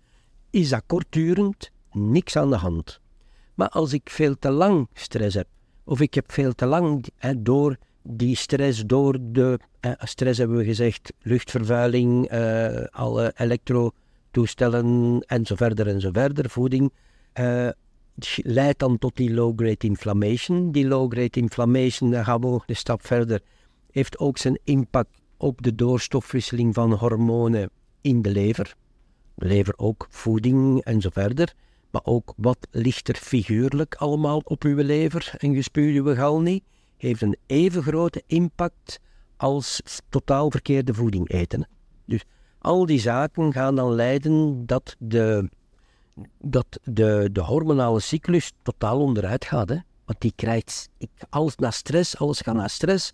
Is 0.49 0.69
dat 0.69 0.83
kortdurend? 0.87 1.71
Niks 1.91 2.35
aan 2.35 2.49
de 2.49 2.55
hand. 2.55 2.99
Maar 3.53 3.69
als 3.69 3.93
ik 3.93 4.09
veel 4.09 4.35
te 4.39 4.49
lang 4.49 4.87
stress 4.93 5.35
heb, 5.35 5.47
of 5.83 6.01
ik 6.01 6.13
heb 6.13 6.31
veel 6.31 6.53
te 6.53 6.65
lang 6.65 7.05
door 7.37 7.77
die 8.01 8.35
stress, 8.35 8.83
door 8.85 9.17
de 9.21 9.59
stress 9.99 10.37
hebben 10.37 10.57
we 10.57 10.63
gezegd, 10.63 11.13
luchtvervuiling, 11.21 12.31
alle 12.91 13.33
elektrotoestellen 13.35 15.19
en 15.27 15.45
zo 15.45 15.55
verder 15.55 15.87
en 15.87 16.01
zo 16.01 16.09
verder, 16.11 16.49
voeding, 16.49 16.93
leidt 18.35 18.79
dan 18.79 18.97
tot 18.97 19.15
die 19.15 19.33
low-grade 19.33 19.87
inflammation. 19.87 20.71
Die 20.71 20.87
low-grade 20.87 21.39
inflammation, 21.39 22.11
daar 22.11 22.25
gaan 22.25 22.41
we 22.41 22.59
een 22.65 22.75
stap 22.75 23.05
verder, 23.05 23.41
heeft 23.91 24.19
ook 24.19 24.37
zijn 24.37 24.59
impact 24.63 25.21
op 25.37 25.61
de 25.61 25.75
doorstofwisseling 25.75 26.73
van 26.73 26.93
hormonen 26.93 27.69
in 28.01 28.21
de 28.21 28.29
lever. 28.29 28.75
De 29.35 29.45
lever 29.47 29.73
ook 29.77 30.07
voeding 30.09 30.81
en 30.83 31.01
zo 31.01 31.09
verder. 31.11 31.53
Maar 31.89 32.01
ook 32.03 32.33
wat 32.37 32.67
ligt 32.71 33.07
er 33.07 33.15
figuurlijk 33.15 33.95
allemaal 33.95 34.41
op 34.43 34.63
uw 34.63 34.83
lever 34.83 35.33
en 35.37 35.55
gespuwd 35.55 35.95
uw 35.95 36.15
galnie, 36.15 36.63
heeft 36.97 37.21
een 37.21 37.37
even 37.45 37.83
grote 37.83 38.23
impact 38.27 38.99
als 39.37 39.81
totaal 40.09 40.51
verkeerde 40.51 40.93
voeding 40.93 41.29
eten. 41.29 41.67
Dus 42.05 42.23
al 42.59 42.85
die 42.85 42.99
zaken 42.99 43.53
gaan 43.53 43.75
dan 43.75 43.93
leiden 43.93 44.65
dat 44.65 44.95
de 44.99 45.49
dat 46.39 46.79
de, 46.83 47.29
de 47.31 47.41
hormonale 47.41 47.99
cyclus 47.99 48.51
totaal 48.61 48.99
onderuit 48.99 49.45
gaat. 49.45 49.69
Hè? 49.69 49.77
Want 50.05 50.21
die 50.21 50.33
krijgt 50.35 50.89
ik, 50.97 51.09
alles 51.29 51.55
naar 51.55 51.73
stress, 51.73 52.17
alles 52.17 52.41
gaat 52.41 52.55
naar 52.55 52.69
stress. 52.69 53.13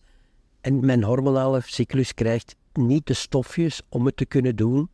En 0.62 0.86
mijn 0.86 1.04
hormonale 1.04 1.62
cyclus 1.66 2.14
krijgt 2.14 2.56
niet 2.74 3.08
de 3.08 3.14
stofjes 3.14 3.82
om 3.90 4.06
het 4.06 4.18
te 4.18 4.26
kunnen 4.26 4.56
doen. 4.56 4.90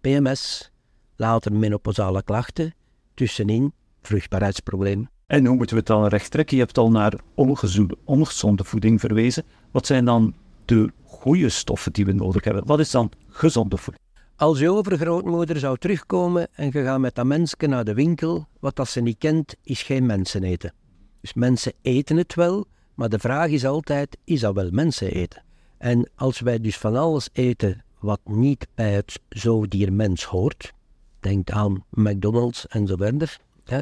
PMS, 0.00 0.70
later 1.16 1.52
menopausale 1.52 2.22
klachten, 2.22 2.74
tussenin 3.14 3.72
vruchtbaarheidsproblemen. 4.02 5.10
En 5.26 5.46
hoe 5.46 5.56
moeten 5.56 5.76
we 5.76 5.82
het 5.82 5.90
dan 5.90 6.06
recht 6.06 6.30
trekken? 6.30 6.56
Je 6.56 6.62
hebt 6.62 6.78
al 6.78 6.90
naar 6.90 7.14
ongezonde, 7.34 7.96
ongezonde 8.04 8.64
voeding 8.64 9.00
verwezen. 9.00 9.44
Wat 9.70 9.86
zijn 9.86 10.04
dan 10.04 10.34
de 10.64 10.92
goede 11.04 11.48
stoffen 11.48 11.92
die 11.92 12.04
we 12.04 12.12
nodig 12.12 12.44
hebben? 12.44 12.66
Wat 12.66 12.80
is 12.80 12.90
dan 12.90 13.10
gezonde 13.28 13.76
voeding? 13.76 14.03
Als 14.36 14.58
je 14.58 14.70
overgrootmoeder 14.70 15.58
zou 15.58 15.78
terugkomen 15.78 16.48
en 16.52 16.64
je 16.72 16.82
gaat 16.82 17.00
met 17.00 17.14
dat 17.14 17.26
mensje 17.26 17.66
naar 17.66 17.84
de 17.84 17.94
winkel, 17.94 18.46
wat 18.60 18.76
dat 18.76 18.88
ze 18.88 19.00
niet 19.00 19.18
kent, 19.18 19.54
is 19.62 19.82
geen 19.82 20.06
mensen 20.06 20.42
eten. 20.42 20.72
Dus 21.20 21.34
mensen 21.34 21.72
eten 21.82 22.16
het 22.16 22.34
wel, 22.34 22.66
maar 22.94 23.08
de 23.08 23.18
vraag 23.18 23.48
is 23.48 23.64
altijd, 23.64 24.18
is 24.24 24.40
dat 24.40 24.54
wel 24.54 24.70
mensen 24.70 25.12
eten? 25.12 25.42
En 25.78 26.10
als 26.14 26.40
wij 26.40 26.60
dus 26.60 26.78
van 26.78 26.96
alles 26.96 27.28
eten 27.32 27.84
wat 27.98 28.20
niet 28.24 28.66
bij 28.74 28.92
het 28.92 29.20
zoodiermens 29.28 30.24
hoort, 30.24 30.72
denk 31.20 31.50
aan 31.50 31.84
McDonald's 31.90 32.66
en 32.66 32.86
zo 32.86 32.96
verder, 32.96 33.38
hè, 33.64 33.78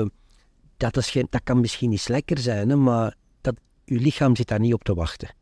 uh, 0.00 0.08
dat, 0.76 0.96
is 0.96 1.10
geen, 1.10 1.26
dat 1.30 1.42
kan 1.44 1.60
misschien 1.60 1.90
niet 1.90 2.08
lekker 2.08 2.38
zijn, 2.38 2.68
hè, 2.68 2.76
maar 2.76 3.14
dat, 3.40 3.54
uw 3.84 3.98
lichaam 3.98 4.36
zit 4.36 4.48
daar 4.48 4.60
niet 4.60 4.74
op 4.74 4.84
te 4.84 4.94
wachten. 4.94 5.34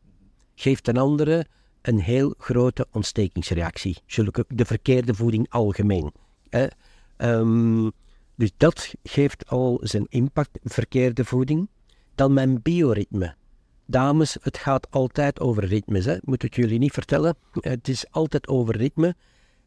Geeft 0.55 0.87
een 0.87 0.97
andere 0.97 1.45
een 1.81 1.99
heel 1.99 2.33
grote 2.37 2.87
ontstekingsreactie. 2.91 3.97
De 4.47 4.65
verkeerde 4.65 5.13
voeding 5.13 5.49
algemeen. 5.49 6.13
Ehm, 7.17 7.89
dus 8.35 8.51
dat 8.57 8.93
geeft 9.03 9.49
al 9.49 9.79
zijn 9.83 10.05
impact, 10.09 10.59
verkeerde 10.63 11.25
voeding. 11.25 11.69
Dan 12.15 12.33
mijn 12.33 12.61
bioritme. 12.61 13.35
Dames, 13.85 14.37
het 14.41 14.57
gaat 14.57 14.91
altijd 14.91 15.39
over 15.39 15.65
ritmes, 15.65 16.05
hè? 16.05 16.17
moet 16.21 16.43
ik 16.43 16.55
jullie 16.55 16.79
niet 16.79 16.91
vertellen. 16.91 17.35
Het 17.51 17.87
is 17.87 18.11
altijd 18.11 18.47
over 18.47 18.77
ritme. 18.77 19.15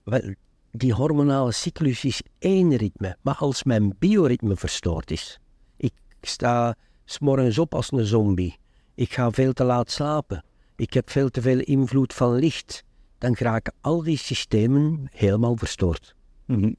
Wel, 0.05 0.35
die 0.73 0.93
hormonale 0.93 1.53
cyclus 1.53 2.05
is 2.05 2.23
één 2.39 2.77
ritme, 2.77 3.17
maar 3.21 3.35
als 3.35 3.63
mijn 3.63 3.95
bioritme 3.99 4.57
verstoord 4.57 5.11
is, 5.11 5.41
ik 5.77 5.93
sta 6.21 6.77
s'morgens 7.05 7.59
op 7.59 7.75
als 7.75 7.93
een 7.93 8.07
zombie, 8.07 8.59
ik 8.95 9.13
ga 9.13 9.31
veel 9.31 9.53
te 9.53 9.65
laat 9.65 9.91
slapen, 9.91 10.45
ik 10.81 10.93
heb 10.93 11.11
veel 11.11 11.31
te 11.31 11.41
veel 11.41 11.61
invloed 11.61 12.15
van 12.15 12.35
licht, 12.35 12.85
dan 13.19 13.37
geraken 13.37 13.73
al 13.81 14.03
die 14.03 14.17
systemen 14.17 15.09
helemaal 15.11 15.57
verstoord. 15.57 16.15
Mhm. 16.45 16.73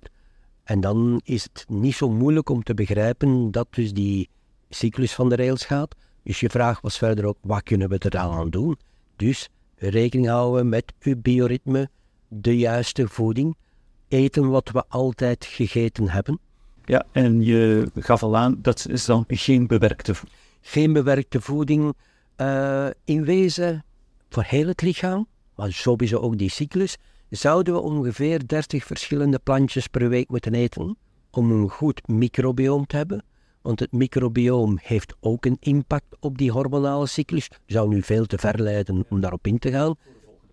En 0.64 0.82
dan 0.82 1.22
is 1.24 1.44
het 1.44 1.66
niet 1.68 1.96
zo 1.96 2.10
moeilijk 2.10 2.50
om 2.50 2.64
te 2.64 2.74
begrijpen 2.74 3.52
dat 3.52 3.68
dus 3.70 3.94
die 3.94 4.30
cyclus 4.70 5.14
van 5.14 5.30
de 5.30 5.36
rails 5.36 5.66
gaat. 5.66 5.96
Dus 6.24 6.40
je 6.40 6.50
vraag 6.50 6.82
was 6.82 6.98
verder 6.98 7.26
ook, 7.26 7.38
wat 7.42 7.64
kunnen 7.64 7.90
we 7.90 7.98
er 7.98 8.10
dan 8.10 8.32
aan 8.32 8.50
doen? 8.50 8.78
Dus 9.16 9.50
rekening 9.76 10.28
houden 10.28 10.70
met 10.70 10.94
uw 11.00 11.16
bioritme, 11.18 11.90
de 12.28 12.58
juiste 12.58 13.08
voeding, 13.08 13.56
eten 14.08 14.50
wat 14.50 14.70
we 14.72 14.84
altijd 14.88 15.46
gegeten 15.46 16.10
hebben. 16.10 16.40
Ja, 16.86 17.06
en 17.12 17.42
je 17.42 17.92
gaf 17.96 18.24
al 18.24 18.38
aan, 18.38 18.60
dat 18.62 18.88
is 18.90 19.06
dan 19.06 19.26
geen 19.28 19.68
bewerkte 19.68 20.16
voeding. 20.16 20.40
Geen 20.62 20.94
bewerkte 20.94 21.42
voeding. 21.42 21.94
Uh, 22.38 22.88
in 23.06 23.24
wezen 23.24 23.84
voor 24.34 24.44
heel 24.44 24.68
het 24.68 24.82
lichaam, 24.82 25.28
maar 25.56 25.72
sowieso 25.72 26.18
ook 26.18 26.38
die 26.38 26.50
cyclus, 26.50 26.98
zouden 27.30 27.74
we 27.74 27.80
ongeveer 27.80 28.48
30 28.48 28.84
verschillende 28.84 29.40
plantjes 29.40 29.88
per 29.88 30.10
week 30.10 30.30
moeten 30.30 30.54
eten 30.54 30.98
om 31.32 31.52
een 31.52 31.70
goed 31.70 32.08
microbioom 32.08 32.86
te 32.86 32.96
hebben. 32.96 33.24
Want 33.62 33.80
het 33.80 33.92
microbioom 33.92 34.78
heeft 34.82 35.14
ook 35.20 35.46
een 35.46 35.58
impact 35.60 36.16
op 36.20 36.38
die 36.38 36.52
hormonale 36.52 37.08
cyclus. 37.08 37.50
Zou 37.66 37.88
nu 37.88 38.02
veel 38.02 38.26
te 38.26 38.38
ver 38.38 38.62
leiden 38.62 39.06
om 39.10 39.22
daarop 39.22 39.48
in 39.48 39.60
te 39.60 39.72
gaan. 39.72 39.96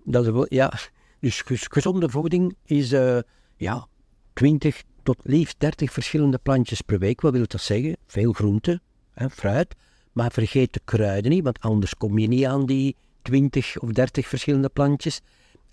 Dat 0.04 0.26
is, 0.26 0.46
ja, 0.48 0.72
dus 1.20 1.42
gezonde 1.46 2.08
voeding 2.08 2.56
is 2.64 2.92
uh, 2.92 3.18
ja, 3.56 3.86
20 4.32 4.82
tot 5.02 5.16
liefst 5.22 5.60
30 5.60 5.92
verschillende 5.92 6.38
plantjes 6.38 6.80
per 6.80 6.98
week. 6.98 7.20
Wat 7.20 7.32
wil 7.32 7.46
dat 7.46 7.60
zeggen? 7.60 7.96
Veel 8.06 8.32
groenten, 8.32 8.82
hè, 9.10 9.30
fruit. 9.30 9.74
Maar 10.12 10.32
vergeet 10.32 10.72
de 10.72 10.80
kruiden 10.84 11.30
niet, 11.30 11.44
want 11.44 11.60
anders 11.60 11.94
kom 11.94 12.18
je 12.18 12.26
niet 12.26 12.44
aan 12.44 12.66
die 12.66 12.96
20 13.28 13.78
of 13.78 13.92
30 13.92 14.26
verschillende 14.26 14.68
plantjes. 14.68 15.20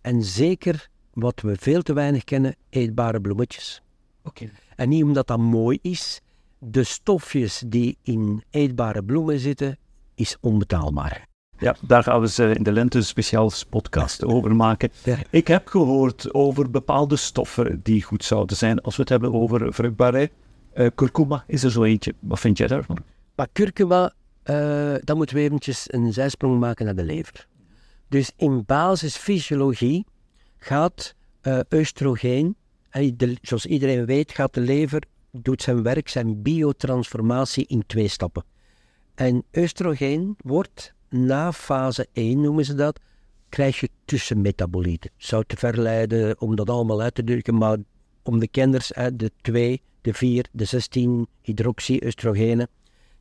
En 0.01 0.24
zeker, 0.24 0.89
wat 1.13 1.41
we 1.41 1.55
veel 1.59 1.81
te 1.81 1.93
weinig 1.93 2.24
kennen, 2.24 2.55
eetbare 2.69 3.21
bloemetjes. 3.21 3.81
Oké. 4.24 4.50
En 4.75 4.89
niet 4.89 5.03
omdat 5.03 5.27
dat 5.27 5.38
mooi 5.38 5.79
is, 5.81 6.21
de 6.59 6.83
stofjes 6.83 7.63
die 7.67 7.97
in 8.03 8.43
eetbare 8.50 9.03
bloemen 9.03 9.39
zitten, 9.39 9.77
is 10.15 10.38
onbetaalbaar. 10.41 11.27
Ja, 11.57 11.75
daar 11.81 12.03
gaan 12.03 12.21
we 12.21 12.27
ze 12.27 12.53
in 12.55 12.63
de 12.63 12.71
lente 12.71 13.01
speciaal 13.01 13.51
podcast 13.69 14.24
over 14.24 14.55
maken. 14.55 14.91
Ik 15.29 15.47
heb 15.47 15.67
gehoord 15.67 16.33
over 16.33 16.71
bepaalde 16.71 17.15
stoffen 17.15 17.79
die 17.83 18.03
goed 18.03 18.24
zouden 18.24 18.57
zijn 18.57 18.81
als 18.81 18.95
we 18.95 19.01
het 19.01 19.09
hebben 19.12 19.33
over 19.33 19.74
vruchtbaarheid. 19.74 20.31
Uh, 20.74 20.88
kurkuma 20.95 21.43
is 21.47 21.63
er 21.63 21.71
zo 21.71 21.83
eentje. 21.83 22.13
Wat 22.19 22.39
vind 22.39 22.57
jij 22.57 22.67
daarvan? 22.67 22.97
Maar 23.35 23.47
kurkuma 23.51 24.13
uh, 24.45 24.95
dan 24.99 25.17
moeten 25.17 25.35
we 25.35 25.41
eventjes 25.41 25.93
een 25.93 26.13
zijsprong 26.13 26.59
maken 26.59 26.85
naar 26.85 26.95
de 26.95 27.03
lever. 27.03 27.47
Dus 28.07 28.31
in 28.35 28.63
basisfysiologie 28.65 30.05
gaat 30.57 31.15
uh, 31.41 31.59
oestrogeen, 31.73 32.55
zoals 33.41 33.65
iedereen 33.65 34.05
weet, 34.05 34.31
gaat 34.31 34.53
de 34.53 34.61
lever, 34.61 35.03
doet 35.31 35.61
zijn 35.61 35.83
werk, 35.83 36.09
zijn 36.09 36.41
biotransformatie 36.41 37.65
in 37.67 37.83
twee 37.85 38.07
stappen. 38.07 38.43
En 39.15 39.43
oestrogeen 39.53 40.35
wordt 40.37 40.93
na 41.09 41.53
fase 41.53 42.07
1, 42.13 42.41
noemen 42.41 42.65
ze 42.65 42.75
dat, 42.75 42.99
krijg 43.49 43.79
je 43.79 43.89
tussenmetabolieten. 44.05 45.11
Zou 45.17 45.43
te 45.47 45.57
verleiden 45.57 46.41
om 46.41 46.55
dat 46.55 46.69
allemaal 46.69 47.01
uit 47.01 47.15
te 47.15 47.23
drukken, 47.23 47.55
maar 47.55 47.77
om 48.23 48.39
de 48.39 48.47
kenners, 48.47 48.87
de 49.13 49.31
2, 49.41 49.81
de 50.01 50.13
4, 50.13 50.45
de 50.51 50.65
16 50.65 51.27
hydroxy-oestrogenen, 51.41 52.67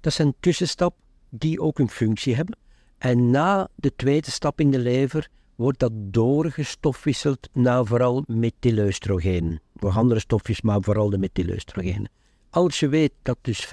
dat 0.00 0.12
zijn 0.12 0.35
tussenstap 0.40 0.95
die 1.38 1.61
ook 1.61 1.79
een 1.79 1.91
functie 1.91 2.35
hebben. 2.35 2.59
En 2.99 3.31
na 3.31 3.69
de 3.75 3.95
tweede 3.97 4.31
stap 4.31 4.61
in 4.61 4.71
de 4.71 4.79
lever 4.79 5.29
wordt 5.55 5.79
dat 5.79 5.93
doorgestofwisseld 5.95 7.49
naar 7.53 7.87
vooral 7.87 8.25
methyleustrogeen. 8.26 9.61
Voor 9.76 9.91
andere 9.91 10.21
stofjes, 10.21 10.61
maar 10.61 10.83
vooral 10.83 11.11
de 11.11 11.19
methyleustrogenen. 11.19 12.11
Als 12.50 12.81
je 12.81 12.88
weet 12.88 13.12
dat 13.23 13.38
dus 13.41 13.67
50% 13.67 13.69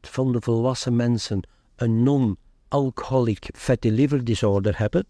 van 0.00 0.32
de 0.32 0.40
volwassen 0.40 0.96
mensen 0.96 1.40
een 1.76 2.02
non-alcoholic 2.02 3.48
fatty 3.52 3.88
liver 3.88 4.24
disorder 4.24 4.78
hebben, 4.78 5.06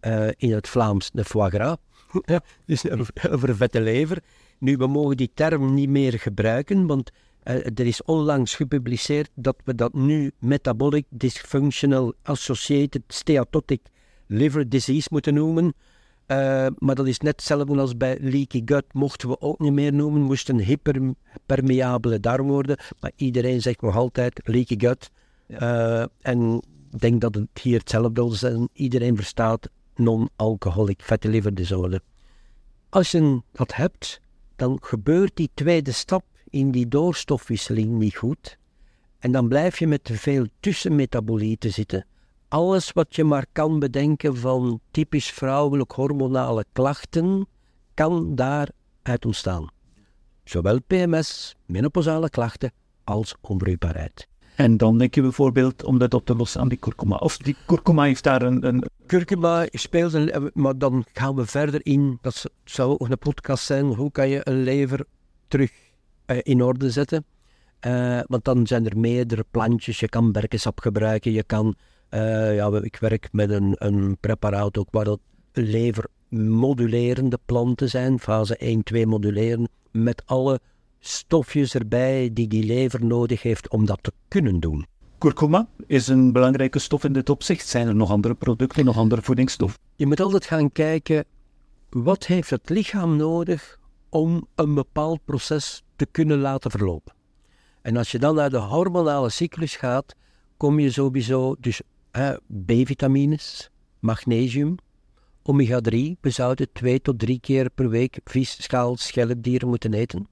uh, 0.00 0.28
in 0.36 0.52
het 0.52 0.68
Vlaams 0.68 1.10
de 1.10 1.24
foie 1.24 1.50
gras, 1.50 1.76
dus 2.66 2.90
over 3.30 3.56
vette 3.56 3.80
lever. 3.80 4.22
Nu, 4.58 4.76
we 4.76 4.86
mogen 4.86 5.16
die 5.16 5.30
term 5.34 5.74
niet 5.74 5.88
meer 5.88 6.18
gebruiken, 6.18 6.86
want 6.86 7.10
er 7.44 7.86
is 7.86 8.02
onlangs 8.02 8.54
gepubliceerd 8.54 9.30
dat 9.34 9.56
we 9.64 9.74
dat 9.74 9.94
nu 9.94 10.32
metabolic 10.38 11.04
dysfunctional 11.08 12.14
associated 12.22 13.02
steatotic 13.08 13.80
liver 14.26 14.68
disease 14.68 15.08
moeten 15.10 15.34
noemen. 15.34 15.64
Uh, 16.26 16.66
maar 16.78 16.94
dat 16.94 17.06
is 17.06 17.18
net 17.18 17.32
hetzelfde 17.32 17.78
als 17.78 17.96
bij 17.96 18.18
leaky 18.20 18.62
gut, 18.64 18.84
mochten 18.92 19.28
we 19.28 19.40
ook 19.40 19.58
niet 19.58 19.72
meer 19.72 19.92
noemen, 19.92 20.22
moesten 20.22 20.58
hyperpermeabele 20.58 22.20
darm 22.20 22.46
worden. 22.46 22.76
Maar 23.00 23.12
iedereen 23.16 23.62
zegt 23.62 23.80
nog 23.80 23.96
altijd 23.96 24.40
leaky 24.44 24.78
gut. 24.78 25.10
Uh, 25.48 26.04
en 26.20 26.62
Ik 26.94 27.00
denk 27.00 27.20
dat 27.20 27.34
het 27.34 27.48
hier 27.62 27.78
hetzelfde 27.78 28.26
is 28.26 28.42
en 28.42 28.68
iedereen 28.72 29.16
verstaat 29.16 29.68
non-alcoholic 29.94 31.02
fatty 31.02 31.28
liver 31.28 31.54
disorder. 31.54 32.00
Als 32.88 33.10
je 33.10 33.42
dat 33.52 33.74
hebt, 33.74 34.20
dan 34.56 34.78
gebeurt 34.80 35.36
die 35.36 35.50
tweede 35.54 35.92
stap 35.92 36.24
in 36.54 36.70
die 36.70 36.88
doorstofwisseling 36.88 37.98
niet 37.98 38.16
goed. 38.16 38.58
En 39.18 39.32
dan 39.32 39.48
blijf 39.48 39.78
je 39.78 39.86
met 39.86 40.04
te 40.04 40.14
veel 40.14 40.46
tussenmetabolieten 40.60 41.72
zitten. 41.72 42.06
Alles 42.48 42.92
wat 42.92 43.16
je 43.16 43.24
maar 43.24 43.46
kan 43.52 43.78
bedenken 43.78 44.36
van 44.36 44.80
typisch 44.90 45.30
vrouwelijk 45.30 45.92
hormonale 45.92 46.64
klachten, 46.72 47.46
kan 47.94 48.34
daaruit 48.34 49.24
ontstaan. 49.24 49.68
Zowel 50.44 50.82
PMS, 50.86 51.54
menopausale 51.66 52.30
klachten, 52.30 52.72
als 53.04 53.34
onvruchtbaarheid. 53.40 54.28
En 54.56 54.76
dan 54.76 54.98
denk 54.98 55.14
je 55.14 55.22
bijvoorbeeld 55.22 55.84
om 55.84 55.98
dat 55.98 56.14
op 56.14 56.24
te 56.24 56.34
lossen 56.36 56.60
aan 56.60 56.68
die 56.68 56.78
kurkuma. 56.78 57.16
Of 57.16 57.36
die 57.36 57.56
kurkuma 57.66 58.02
heeft 58.02 58.24
daar 58.24 58.42
een... 58.42 58.66
een... 58.66 58.84
Kurkuma 59.06 59.66
speelt 59.70 60.12
een... 60.12 60.50
Maar 60.54 60.78
dan 60.78 61.04
gaan 61.12 61.34
we 61.34 61.46
verder 61.46 61.80
in. 61.86 62.18
Dat 62.20 62.44
zou 62.64 62.90
ook 62.90 63.08
een 63.08 63.18
podcast 63.18 63.64
zijn. 63.64 63.84
Hoe 63.84 64.10
kan 64.10 64.28
je 64.28 64.40
een 64.44 64.62
lever 64.62 65.04
terug 65.48 65.70
in 66.42 66.62
orde 66.62 66.90
zetten? 66.90 67.24
Uh, 67.86 68.20
want 68.26 68.44
dan 68.44 68.66
zijn 68.66 68.86
er 68.86 68.98
meerdere 68.98 69.44
plantjes. 69.50 70.00
Je 70.00 70.08
kan 70.08 70.32
berkensap 70.32 70.80
gebruiken. 70.80 71.32
Je 71.32 71.42
kan... 71.42 71.74
Uh, 72.10 72.54
ja, 72.54 72.80
ik 72.82 72.96
werk 72.96 73.28
met 73.32 73.50
een, 73.50 73.74
een 73.78 74.16
preparaat 74.20 74.78
ook 74.78 74.88
waar 74.90 75.04
dat 75.04 75.20
levermodulerende 75.52 77.38
planten 77.44 77.88
zijn. 77.88 78.18
Fase 78.18 78.56
1, 78.56 78.82
2 78.82 79.06
moduleren. 79.06 79.68
Met 79.90 80.22
alle 80.26 80.60
stofjes 81.00 81.74
erbij 81.74 82.30
die 82.32 82.48
die 82.48 82.64
lever 82.64 83.04
nodig 83.04 83.42
heeft 83.42 83.68
om 83.68 83.86
dat 83.86 83.98
te 84.02 84.12
kunnen 84.28 84.60
doen. 84.60 84.86
Kurkuma 85.18 85.68
is 85.86 86.08
een 86.08 86.32
belangrijke 86.32 86.78
stof 86.78 87.04
in 87.04 87.12
dit 87.12 87.30
opzicht. 87.30 87.68
Zijn 87.68 87.88
er 87.88 87.94
nog 87.94 88.10
andere 88.10 88.34
producten, 88.34 88.84
nog 88.84 88.96
andere 88.96 89.22
voedingsstoffen? 89.22 89.80
Je 89.96 90.06
moet 90.06 90.20
altijd 90.20 90.44
gaan 90.44 90.72
kijken, 90.72 91.24
wat 91.90 92.26
heeft 92.26 92.50
het 92.50 92.68
lichaam 92.68 93.16
nodig 93.16 93.78
om 94.08 94.46
een 94.54 94.74
bepaald 94.74 95.24
proces 95.24 95.83
te 95.96 96.06
kunnen 96.06 96.38
laten 96.38 96.70
verlopen? 96.70 97.14
En 97.82 97.96
als 97.96 98.10
je 98.10 98.18
dan 98.18 98.34
naar 98.34 98.50
de 98.50 98.58
hormonale 98.58 99.30
cyclus 99.30 99.76
gaat, 99.76 100.14
kom 100.56 100.78
je 100.78 100.90
sowieso 100.90 101.56
dus 101.58 101.82
B-vitamines, 102.66 103.70
magnesium, 103.98 104.74
omega-3. 105.42 105.96
We 106.20 106.30
zouden 106.30 106.72
twee 106.72 107.00
tot 107.00 107.18
drie 107.18 107.40
keer 107.40 107.70
per 107.70 107.88
week 107.88 108.20
vis, 108.24 108.62
schaal, 108.62 108.96
schelpdieren 108.96 109.68
moeten 109.68 109.94
eten. 109.94 110.28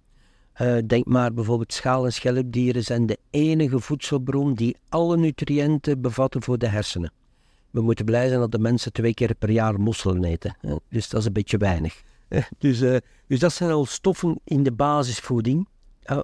Uh, 0.61 0.79
denk 0.87 1.07
maar 1.07 1.35
bijvoorbeeld 1.35 1.73
schaal- 1.73 2.05
en 2.05 2.13
schelpdieren 2.13 2.85
zijn 2.85 3.07
de 3.07 3.19
enige 3.31 3.81
voedselbron 3.81 4.55
die 4.55 4.77
alle 4.89 5.17
nutriënten 5.17 6.01
bevatten 6.01 6.43
voor 6.43 6.59
de 6.59 6.67
hersenen. 6.67 7.13
We 7.71 7.81
moeten 7.81 8.05
blij 8.05 8.29
zijn 8.29 8.41
dat 8.41 8.53
de 8.53 8.59
mensen 8.59 8.93
twee 8.93 9.15
keer 9.15 9.35
per 9.35 9.51
jaar 9.51 9.81
mosselen 9.81 10.25
eten. 10.25 10.57
Dus 10.89 11.09
dat 11.09 11.21
is 11.21 11.27
een 11.27 11.33
beetje 11.33 11.57
weinig. 11.57 12.03
Dus, 12.59 12.79
dus 13.27 13.41
dat 13.41 13.53
zijn 13.53 13.71
al 13.71 13.87
stoffen 13.87 14.41
in 14.45 14.63
de 14.63 14.73
basisvoeding. 14.73 15.69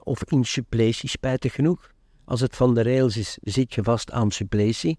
of 0.02 0.24
in 0.24 0.44
suppletie, 0.44 1.08
spijtig 1.08 1.54
genoeg. 1.54 1.92
Als 2.24 2.40
het 2.40 2.56
van 2.56 2.74
de 2.74 2.82
rails 2.82 3.16
is, 3.16 3.38
zit 3.42 3.74
je 3.74 3.82
vast 3.82 4.10
aan 4.10 4.30
suppletie. 4.30 4.98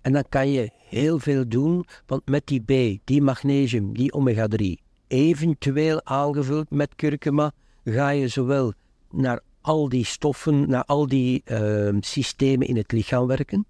En 0.00 0.12
dan 0.12 0.24
kan 0.28 0.50
je 0.50 0.70
heel 0.88 1.18
veel 1.18 1.48
doen, 1.48 1.84
want 2.06 2.26
met 2.26 2.46
die 2.46 2.60
B, 2.60 3.00
die 3.04 3.22
magnesium, 3.22 3.94
die 3.94 4.12
omega-3, 4.12 4.64
eventueel 5.06 6.04
aangevuld 6.04 6.70
met 6.70 6.94
kurkuma, 6.94 7.52
ga 7.84 8.08
je 8.08 8.28
zowel 8.28 8.72
naar 9.10 9.40
al 9.60 9.88
die 9.88 10.04
stoffen, 10.04 10.68
naar 10.68 10.84
al 10.84 11.06
die 11.06 11.42
uh, 11.44 11.96
systemen 12.00 12.66
in 12.66 12.76
het 12.76 12.92
lichaam 12.92 13.26
werken. 13.26 13.66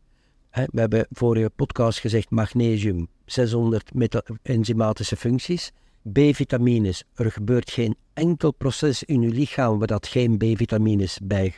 We 0.51 0.81
hebben 0.81 1.07
vorige 1.11 1.51
podcast 1.57 1.99
gezegd 1.99 2.31
magnesium, 2.31 3.09
600 3.25 3.91
enzymatische 4.43 5.17
functies. 5.17 5.73
B-vitamines, 6.13 7.05
er 7.15 7.33
gebeurt 7.33 7.71
geen 7.71 7.97
enkel 8.13 8.53
proces 8.53 9.03
in 9.03 9.23
uw 9.23 9.33
lichaam 9.33 9.79
waar 9.79 9.87
dat 9.87 10.07
geen 10.07 10.39
B-vitamines 10.39 11.19
bij 11.23 11.55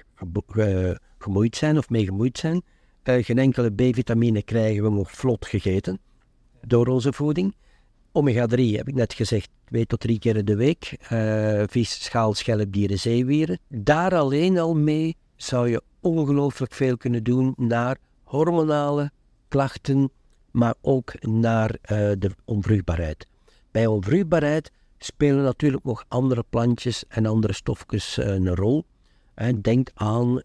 gemoeid 1.19 1.57
zijn 1.57 1.79
of 1.79 1.91
mee 1.91 2.05
gemoeid 2.05 2.39
zijn. 2.39 2.63
Uh, 3.05 3.25
geen 3.25 3.39
enkele 3.39 3.71
B-vitamine 3.71 4.43
krijgen 4.43 4.83
we 4.83 4.91
nog 4.91 5.11
vlot 5.11 5.47
gegeten 5.47 5.99
door 6.67 6.87
onze 6.87 7.13
voeding. 7.13 7.55
Omega-3 8.13 8.61
heb 8.77 8.89
ik 8.89 8.95
net 8.95 9.15
gezegd, 9.15 9.49
twee 9.65 9.87
tot 9.87 10.01
drie 10.01 10.19
keer 10.19 10.37
in 10.37 10.45
de 10.45 10.57
week. 10.57 10.97
Uh, 11.13 11.63
vis, 11.67 12.05
schaal, 12.05 12.35
schelpdieren, 12.35 12.99
zeewieren. 12.99 13.59
Daar 13.69 14.15
alleen 14.15 14.59
al 14.59 14.75
mee 14.75 15.17
zou 15.37 15.69
je 15.69 15.83
ongelooflijk 16.01 16.73
veel 16.73 16.97
kunnen 16.97 17.25
doen 17.25 17.55
naar 17.57 17.97
hormonale 18.23 19.11
klachten, 19.49 20.11
maar 20.51 20.75
ook 20.81 21.21
naar 21.21 21.79
de 22.19 22.31
onvruchtbaarheid. 22.45 23.27
Bij 23.77 23.87
onvruchtbaarheid 23.87 24.71
spelen 24.99 25.43
natuurlijk 25.43 25.85
nog 25.85 26.05
andere 26.09 26.45
plantjes 26.51 27.05
en 27.09 27.27
andere 27.27 27.53
stofjes 27.53 28.19
uh, 28.19 28.27
een 28.27 28.55
rol. 28.55 28.85
denk 29.61 29.91
aan 29.95 30.41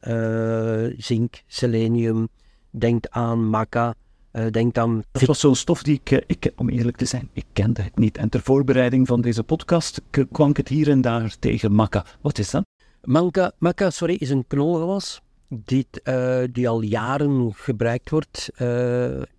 zink, 0.98 1.42
selenium, 1.48 2.28
denk 2.70 3.06
aan 3.10 3.50
maca, 3.50 3.94
uh, 4.34 4.48
denk 4.48 4.74
dan... 4.74 5.04
Dat 5.12 5.22
was 5.22 5.40
zo'n 5.40 5.56
stof 5.56 5.84
die 5.84 6.02
ik, 6.04 6.12
eh, 6.12 6.22
ik, 6.26 6.52
om 6.56 6.70
eerlijk 6.70 6.98
te 6.98 7.06
zijn, 7.06 7.30
ik 7.34 7.46
kende 7.54 7.82
het 7.82 7.98
niet. 7.98 8.18
En 8.18 8.30
ter 8.30 8.42
voorbereiding 8.42 9.08
van 9.08 9.22
deze 9.22 9.44
podcast 9.44 10.02
kwam 10.32 10.50
ik 10.50 10.58
het 10.58 10.68
hier 10.68 10.90
en 10.90 11.02
daar 11.02 11.36
tegen 11.40 11.74
maca. 11.74 12.06
Wat 12.22 12.38
is 12.38 12.50
dat? 12.50 12.66
Maca, 13.04 13.52
maca 13.58 13.90
sorry, 13.90 14.16
is 14.20 14.30
een 14.30 14.48
knolgewas 14.48 15.22
die, 15.48 15.88
uh, 16.04 16.44
die 16.52 16.70
al 16.70 16.82
jaren 16.82 17.54
gebruikt 17.54 18.10
wordt. 18.10 18.50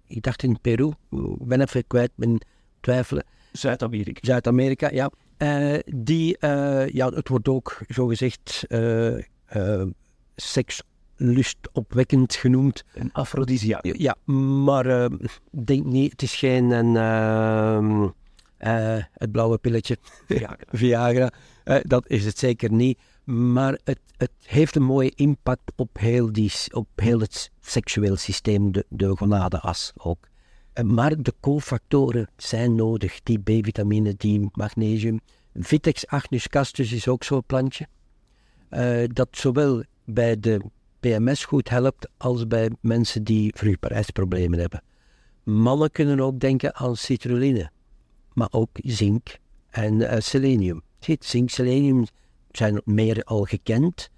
Ik 0.06 0.22
dacht 0.22 0.42
in 0.42 0.60
Peru, 0.60 0.88
ik 1.10 1.46
ben 1.46 1.60
even 1.60 1.86
kwijt, 1.86 2.10
ben 2.14 2.38
twijfelen. 2.80 3.24
Zuid-Amerika. 3.52 4.20
Zuid-Amerika, 4.22 4.90
ja. 4.90 5.10
die, 5.84 6.36
ja, 6.92 7.08
het 7.08 7.28
wordt 7.28 7.48
ook 7.48 7.80
zogezegd 7.88 8.66
seks 10.36 10.82
lustopwekkend 11.22 12.34
genoegd. 12.34 12.84
Een 12.94 13.12
afrodisiac. 13.12 13.96
Ja, 13.96 14.16
maar 14.64 14.86
uh, 14.86 15.06
denk 15.64 15.84
niet, 15.84 16.12
het 16.12 16.22
is 16.22 16.34
geen 16.34 16.70
een, 16.70 16.94
uh, 16.94 18.08
uh, 18.60 19.04
het 19.12 19.32
blauwe 19.32 19.58
pilletje, 19.58 19.96
Viagra, 20.26 20.56
Viagra. 20.80 21.32
Eh, 21.64 21.78
dat 21.82 22.08
is 22.08 22.24
het 22.24 22.38
zeker 22.38 22.72
niet. 22.72 22.98
Maar 23.24 23.78
het, 23.84 24.00
het 24.16 24.32
heeft 24.44 24.76
een 24.76 24.82
mooie 24.82 25.12
impact 25.14 25.72
op 25.76 25.98
heel, 25.98 26.32
die, 26.32 26.52
op 26.70 26.88
heel 26.94 27.20
het 27.20 27.50
seksueel 27.60 28.16
systeem, 28.16 28.72
de, 28.72 28.86
de 28.88 29.16
gonadeas 29.16 29.92
ook. 29.96 30.30
Maar 30.84 31.22
de 31.22 31.34
cofactoren 31.40 32.28
zijn 32.36 32.74
nodig, 32.74 33.22
die 33.22 33.38
B-vitamine, 33.38 34.14
die 34.16 34.48
magnesium. 34.52 35.20
Vitex 35.54 36.06
agnus 36.06 36.48
castus 36.48 36.92
is 36.92 37.08
ook 37.08 37.24
zo'n 37.24 37.44
plantje. 37.46 37.88
dat 39.12 39.28
zowel 39.30 39.82
bij 40.04 40.40
de 40.40 40.60
PMS 41.00 41.44
goed 41.44 41.68
helpt 41.68 42.08
als 42.16 42.46
bij 42.46 42.70
mensen 42.80 43.24
die 43.24 43.52
vruchtbaarheidsproblemen 43.56 44.58
hebben. 44.58 44.82
Mannen 45.42 45.90
kunnen 45.90 46.20
ook 46.20 46.40
denken 46.40 46.74
aan 46.74 46.96
citrulline, 46.96 47.70
maar 48.32 48.48
ook 48.50 48.70
zink 48.82 49.38
en 49.70 49.94
uh, 49.94 50.14
selenium. 50.18 50.82
Ziet, 50.98 51.24
zink, 51.24 51.50
selenium 51.50 52.06
zijn 52.50 52.80
meer 52.84 53.22
al 53.24 53.44
gekend. 53.44 54.10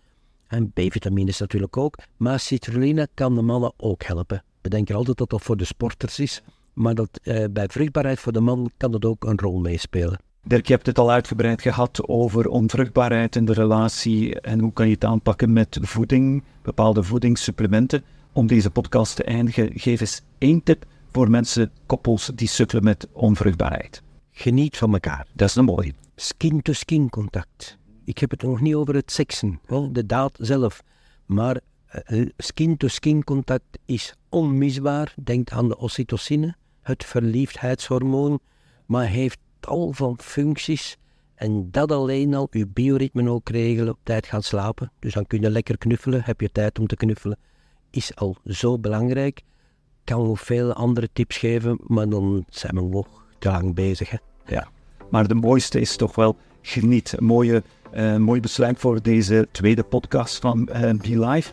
En 0.46 0.70
B-vitamines 0.70 1.38
natuurlijk 1.38 1.76
ook. 1.76 1.98
Maar 2.16 2.40
citrulline 2.40 3.08
kan 3.14 3.34
de 3.34 3.42
mannen 3.42 3.72
ook 3.76 4.02
helpen. 4.02 4.44
We 4.64 4.70
denken 4.70 4.94
altijd 4.94 5.16
dat 5.16 5.30
dat 5.30 5.42
voor 5.42 5.56
de 5.56 5.64
sporters 5.64 6.18
is. 6.18 6.42
Maar 6.72 6.94
dat, 6.94 7.20
uh, 7.22 7.44
bij 7.50 7.68
vruchtbaarheid 7.68 8.18
voor 8.20 8.32
de 8.32 8.40
man 8.40 8.70
kan 8.76 8.90
dat 8.90 9.04
ook 9.04 9.24
een 9.24 9.38
rol 9.38 9.60
meespelen. 9.60 10.18
Dirk, 10.42 10.66
je 10.66 10.72
hebt 10.72 10.86
het 10.86 10.98
al 10.98 11.10
uitgebreid 11.10 11.62
gehad 11.62 12.08
over 12.08 12.48
onvruchtbaarheid 12.48 13.36
in 13.36 13.44
de 13.44 13.52
relatie 13.52 14.40
en 14.40 14.60
hoe 14.60 14.72
kan 14.72 14.86
je 14.86 14.94
het 14.94 15.04
aanpakken 15.04 15.52
met 15.52 15.78
voeding, 15.80 16.42
bepaalde 16.62 17.02
voedingssupplementen. 17.02 18.02
Om 18.32 18.46
deze 18.46 18.70
podcast 18.70 19.16
te 19.16 19.24
eindigen, 19.24 19.70
geef 19.74 20.00
eens 20.00 20.22
één 20.38 20.62
tip 20.62 20.86
voor 21.12 21.30
mensen, 21.30 21.70
koppels 21.86 22.30
die 22.34 22.48
sukkelen 22.48 22.84
met 22.84 23.08
onvruchtbaarheid. 23.12 24.02
Geniet 24.30 24.76
van 24.76 24.92
elkaar. 24.92 25.26
Dat 25.32 25.48
is 25.48 25.54
een 25.54 25.64
mooie. 25.64 25.94
Skin-to-skin 26.16 27.10
contact. 27.10 27.78
Ik 28.04 28.18
heb 28.18 28.30
het 28.30 28.42
nog 28.42 28.60
niet 28.60 28.74
over 28.74 28.94
het 28.94 29.12
seksen, 29.12 29.60
de 29.92 30.06
daad 30.06 30.36
zelf. 30.40 30.82
Maar 31.26 31.60
eh, 31.94 32.26
skin-to-skin 32.36 33.24
contact 33.24 33.78
is 33.84 34.14
onmisbaar. 34.28 35.14
Denk 35.22 35.50
aan 35.50 35.68
de 35.68 35.76
oxytocine, 35.76 36.54
het 36.82 37.04
verliefdheidshormoon, 37.04 38.40
maar 38.86 39.06
heeft 39.06 39.38
tal 39.60 39.92
van 39.92 40.18
functies. 40.18 40.96
En 41.34 41.70
dat 41.70 41.92
alleen 41.92 42.34
al, 42.34 42.48
je 42.50 42.66
bioritme 42.66 43.30
ook 43.30 43.48
regelen, 43.48 43.92
op 43.92 43.98
tijd 44.02 44.26
gaan 44.26 44.42
slapen. 44.42 44.92
Dus 44.98 45.14
dan 45.14 45.26
kun 45.26 45.40
je 45.40 45.50
lekker 45.50 45.78
knuffelen, 45.78 46.22
heb 46.24 46.40
je 46.40 46.52
tijd 46.52 46.78
om 46.78 46.86
te 46.86 46.96
knuffelen. 46.96 47.38
Is 47.90 48.16
al 48.16 48.36
zo 48.46 48.78
belangrijk. 48.78 49.42
Kan 50.04 50.22
nog 50.22 50.40
veel 50.40 50.72
andere 50.72 51.08
tips 51.12 51.36
geven, 51.36 51.78
maar 51.86 52.08
dan 52.08 52.44
zijn 52.48 52.74
we 52.74 52.82
nog 52.82 53.06
te 53.38 53.48
lang 53.48 53.74
bezig. 53.74 54.10
Hè? 54.10 54.16
Ja, 54.46 54.68
maar 55.10 55.28
de 55.28 55.34
mooiste 55.34 55.80
is 55.80 55.96
toch 55.96 56.14
wel 56.14 56.36
geniet. 56.62 57.14
Een 57.16 57.24
mooie, 57.24 57.62
uh, 57.94 58.16
mooi 58.16 58.40
besluit 58.40 58.78
voor 58.78 59.02
deze 59.02 59.48
tweede 59.50 59.82
podcast 59.82 60.38
van 60.38 60.68
uh, 60.72 60.80
Be 60.80 61.26
Live. 61.26 61.50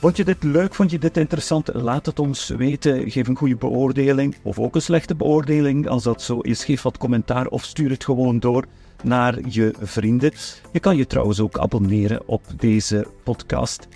Vond 0.00 0.16
je 0.16 0.24
dit 0.24 0.42
leuk? 0.42 0.74
Vond 0.74 0.90
je 0.90 0.98
dit 0.98 1.16
interessant? 1.16 1.70
Laat 1.74 2.06
het 2.06 2.18
ons 2.18 2.48
weten. 2.48 3.10
Geef 3.10 3.28
een 3.28 3.36
goede 3.36 3.56
beoordeling 3.56 4.36
of 4.42 4.58
ook 4.58 4.74
een 4.74 4.82
slechte 4.82 5.14
beoordeling. 5.14 5.88
Als 5.88 6.02
dat 6.02 6.22
zo 6.22 6.38
is, 6.38 6.64
geef 6.64 6.82
wat 6.82 6.98
commentaar 6.98 7.46
of 7.46 7.64
stuur 7.64 7.90
het 7.90 8.04
gewoon 8.04 8.38
door 8.38 8.64
naar 9.02 9.38
je 9.48 9.74
vrienden. 9.80 10.32
Je 10.72 10.80
kan 10.80 10.96
je 10.96 11.06
trouwens 11.06 11.40
ook 11.40 11.58
abonneren 11.58 12.28
op 12.28 12.42
deze 12.56 13.06
podcast. 13.22 13.88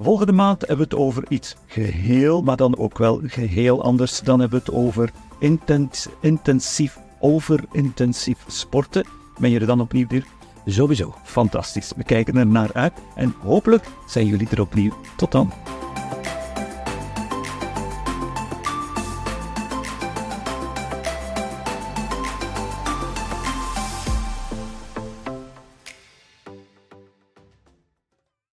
Volgende 0.00 0.32
maand 0.32 0.60
hebben 0.60 0.76
we 0.76 0.94
het 0.94 1.02
over 1.02 1.24
iets 1.28 1.56
geheel, 1.66 2.42
maar 2.42 2.56
dan 2.56 2.78
ook 2.78 2.98
wel 2.98 3.20
geheel 3.24 3.82
anders. 3.82 4.20
Dan 4.20 4.40
hebben 4.40 4.58
we 4.58 4.64
het 4.64 4.74
over 4.84 5.10
intens, 5.38 6.08
intensief, 6.20 6.98
overintensief 7.20 8.38
sporten. 8.46 9.06
Ben 9.38 9.50
je 9.50 9.60
er 9.60 9.66
dan 9.66 9.80
opnieuw, 9.80 10.06
Dirk? 10.06 10.26
Sowieso. 10.66 11.14
Fantastisch. 11.22 11.92
We 11.96 12.04
kijken 12.04 12.36
er 12.36 12.46
naar 12.46 12.72
uit 12.72 12.92
en 13.14 13.34
hopelijk 13.42 13.84
zijn 14.06 14.26
jullie 14.26 14.48
er 14.50 14.60
opnieuw. 14.60 14.92
Tot 15.16 15.32
dan. 15.32 15.52